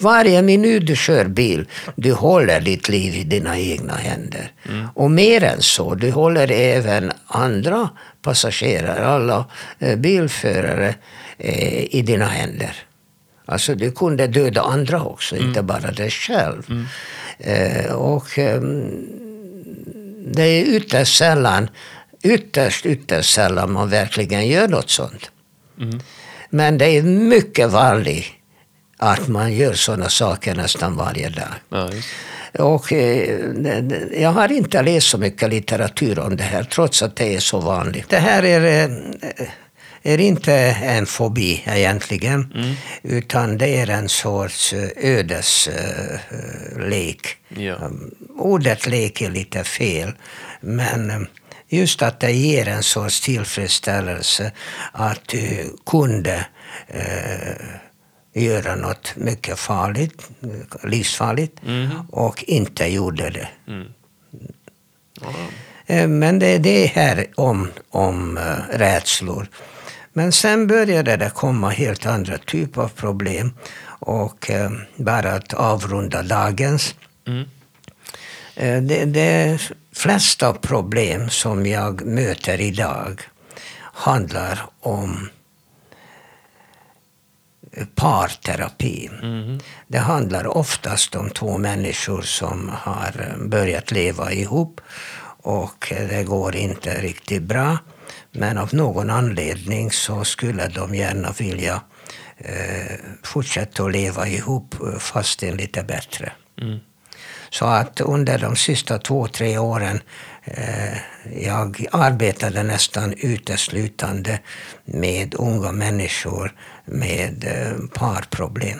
Varje 0.03 0.41
minut 0.41 0.87
du 0.87 0.95
kör 0.95 1.25
bil, 1.25 1.67
du 1.95 2.13
håller 2.13 2.61
ditt 2.61 2.89
liv 2.89 3.15
i 3.15 3.23
dina 3.23 3.59
egna 3.59 3.93
händer. 3.93 4.51
Mm. 4.69 4.87
Och 4.95 5.11
mer 5.11 5.43
än 5.43 5.61
så, 5.61 5.95
du 5.95 6.11
håller 6.11 6.51
även 6.51 7.11
andra 7.27 7.89
passagerare, 8.21 9.05
alla 9.05 9.45
eh, 9.79 9.95
bilförare, 9.95 10.95
eh, 11.37 11.95
i 11.95 12.01
dina 12.01 12.25
händer. 12.25 12.75
Alltså 13.45 13.75
du 13.75 13.91
kunde 13.91 14.27
döda 14.27 14.61
andra 14.61 15.03
också, 15.03 15.35
mm. 15.35 15.47
inte 15.47 15.61
bara 15.61 15.91
dig 15.91 16.09
själv. 16.09 16.63
Mm. 16.69 16.85
Eh, 17.39 17.91
och 17.93 18.39
eh, 18.39 18.61
det 20.25 20.43
är 20.43 20.63
ytterst 20.63 21.17
sällan, 21.17 21.69
ytterst, 22.23 22.85
ytterst 22.85 23.33
sällan 23.33 23.71
man 23.71 23.89
verkligen 23.89 24.47
gör 24.47 24.67
något 24.67 24.89
sånt. 24.89 25.31
Mm. 25.79 25.99
Men 26.49 26.77
det 26.77 26.85
är 26.85 27.03
mycket 27.03 27.69
vanligt 27.69 28.25
att 29.11 29.27
man 29.27 29.53
gör 29.53 29.73
sådana 29.73 30.09
saker 30.09 30.55
nästan 30.55 30.95
varje 30.95 31.29
dag. 31.29 31.53
Ja, 31.69 31.89
och, 32.59 32.93
eh, 32.93 33.39
jag 34.21 34.31
har 34.31 34.51
inte 34.51 34.81
läst 34.81 35.07
så 35.07 35.17
mycket 35.17 35.49
litteratur 35.49 36.19
om 36.19 36.35
det 36.35 36.43
här, 36.43 36.63
trots 36.63 37.03
att 37.03 37.15
det 37.15 37.35
är 37.35 37.39
så 37.39 37.59
vanligt. 37.59 38.09
Det 38.09 38.19
här 38.19 38.43
är, 38.43 38.89
eh, 38.89 38.91
är 40.03 40.19
inte 40.19 40.53
en 40.83 41.05
fobi 41.05 41.63
egentligen, 41.65 42.53
mm. 42.55 42.75
utan 43.03 43.57
det 43.57 43.67
är 43.67 43.89
en 43.89 44.09
sorts 44.09 44.73
eh, 44.73 44.89
ödeslek. 44.97 45.77
Ja. 47.49 47.75
Um, 47.75 48.11
ordet 48.37 48.87
lek 48.87 49.21
är 49.21 49.29
lite 49.29 49.63
fel, 49.63 50.11
men 50.61 51.27
just 51.67 52.01
att 52.01 52.19
det 52.19 52.31
ger 52.31 52.67
en 52.67 52.83
sorts 52.83 53.21
tillfredsställelse 53.21 54.51
att 54.91 55.27
du 55.27 55.75
kunde 55.85 56.45
eh, 56.87 57.55
göra 58.33 58.75
något 58.75 59.15
mycket 59.15 59.59
farligt, 59.59 60.29
livsfarligt, 60.83 61.63
mm. 61.65 61.89
och 62.11 62.43
inte 62.43 62.85
gjorde 62.85 63.29
det. 63.29 63.47
Mm. 63.67 63.87
Mm. 65.87 66.19
Men 66.19 66.39
det 66.39 66.47
är 66.47 66.59
det 66.59 66.85
här 66.85 67.27
om, 67.35 67.71
om 67.89 68.37
uh, 68.37 68.77
rädslor. 68.77 69.47
Men 70.13 70.31
sen 70.31 70.67
började 70.67 71.17
det 71.17 71.29
komma 71.35 71.69
helt 71.69 72.05
andra 72.05 72.37
typer 72.37 72.81
av 72.81 72.87
problem. 72.87 73.53
Och 73.85 74.49
uh, 74.49 74.71
bara 74.95 75.31
att 75.31 75.53
avrunda 75.53 76.23
dagens. 76.23 76.95
Mm. 77.27 77.49
Det, 78.87 79.05
det 79.05 79.59
flesta 79.95 80.53
problem 80.53 81.29
som 81.29 81.65
jag 81.65 82.05
möter 82.05 82.61
idag 82.61 83.21
handlar 83.79 84.65
om 84.79 85.29
parterapi. 87.95 89.09
Mm. 89.21 89.59
Det 89.87 89.97
handlar 89.97 90.57
oftast 90.57 91.15
om 91.15 91.29
två 91.29 91.57
människor 91.57 92.21
som 92.21 92.71
har 92.73 93.35
börjat 93.47 93.91
leva 93.91 94.31
ihop 94.31 94.81
och 95.43 95.93
det 96.09 96.23
går 96.23 96.55
inte 96.55 97.01
riktigt 97.01 97.43
bra. 97.43 97.77
Men 98.31 98.57
av 98.57 98.73
någon 98.73 99.09
anledning 99.09 99.91
så 99.91 100.23
skulle 100.23 100.67
de 100.67 100.95
gärna 100.95 101.31
vilja 101.31 101.81
eh, 102.37 102.95
fortsätta 103.23 103.83
att 103.83 103.91
leva 103.91 104.27
ihop 104.27 104.75
fast 104.99 105.41
lite 105.41 105.83
bättre. 105.83 106.31
Mm. 106.61 106.79
Så 107.49 107.65
att 107.65 108.01
under 108.01 108.39
de 108.39 108.55
sista 108.55 108.97
två, 108.97 109.27
tre 109.27 109.57
åren 109.57 110.01
jag 111.41 111.85
arbetade 111.91 112.63
nästan 112.63 113.13
uteslutande 113.17 114.39
med 114.85 115.35
unga 115.35 115.71
människor 115.71 116.55
med 116.85 117.43
eh, 117.43 117.87
parproblem. 117.93 118.79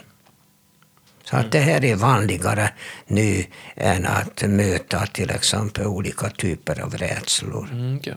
Så 1.24 1.38
att 1.38 1.52
det 1.52 1.60
här 1.60 1.86
är 1.86 1.96
vanligare 1.96 2.70
nu 3.08 3.46
än 3.76 4.06
att 4.06 4.44
möta 4.48 5.06
till 5.06 5.30
exempel 5.30 5.86
olika 5.86 6.30
typer 6.30 6.82
av 6.82 6.98
rädslor. 6.98 7.70
Mm, 7.72 7.98
okay. 7.98 8.14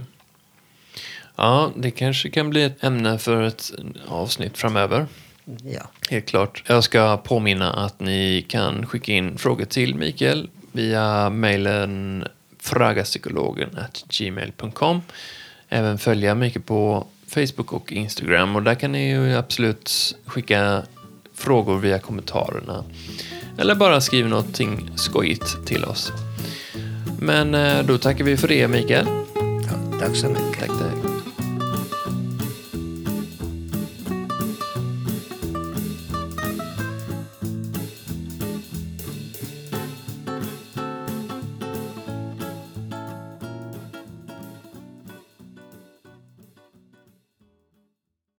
Ja, 1.36 1.72
det 1.76 1.90
kanske 1.90 2.30
kan 2.30 2.50
bli 2.50 2.62
ett 2.62 2.84
ämne 2.84 3.18
för 3.18 3.42
ett 3.42 3.72
avsnitt 4.08 4.58
framöver. 4.58 5.06
Ja. 5.64 5.90
Helt 6.10 6.26
klart. 6.26 6.62
Jag 6.66 6.84
ska 6.84 7.16
påminna 7.16 7.72
att 7.72 8.00
ni 8.00 8.46
kan 8.48 8.86
skicka 8.86 9.12
in 9.12 9.38
frågor 9.38 9.64
till 9.64 9.94
Mikael 9.94 10.48
via 10.72 11.30
mejlen 11.30 12.24
fragapsykologen.gmail.com. 12.66 15.02
Även 15.68 15.98
följa 15.98 16.34
Mikael 16.34 16.62
på 16.62 17.06
Facebook 17.28 17.72
och 17.72 17.92
Instagram 17.92 18.56
och 18.56 18.62
där 18.62 18.74
kan 18.74 18.92
ni 18.92 19.10
ju 19.10 19.36
absolut 19.36 20.16
skicka 20.26 20.82
frågor 21.34 21.78
via 21.78 21.98
kommentarerna. 21.98 22.84
Eller 23.58 23.74
bara 23.74 24.00
skriva 24.00 24.28
någonting 24.28 24.90
skojigt 24.96 25.66
till 25.66 25.84
oss. 25.84 26.12
Men 27.20 27.54
eh, 27.54 27.84
då 27.84 27.98
tackar 27.98 28.24
vi 28.24 28.36
för 28.36 28.48
det 28.48 28.68
Mikael. 28.68 29.06
Ja, 29.34 29.98
tack 30.00 30.16
så 30.16 30.28
mycket. 30.28 30.60
Tack, 30.60 30.68
tack. 30.68 30.95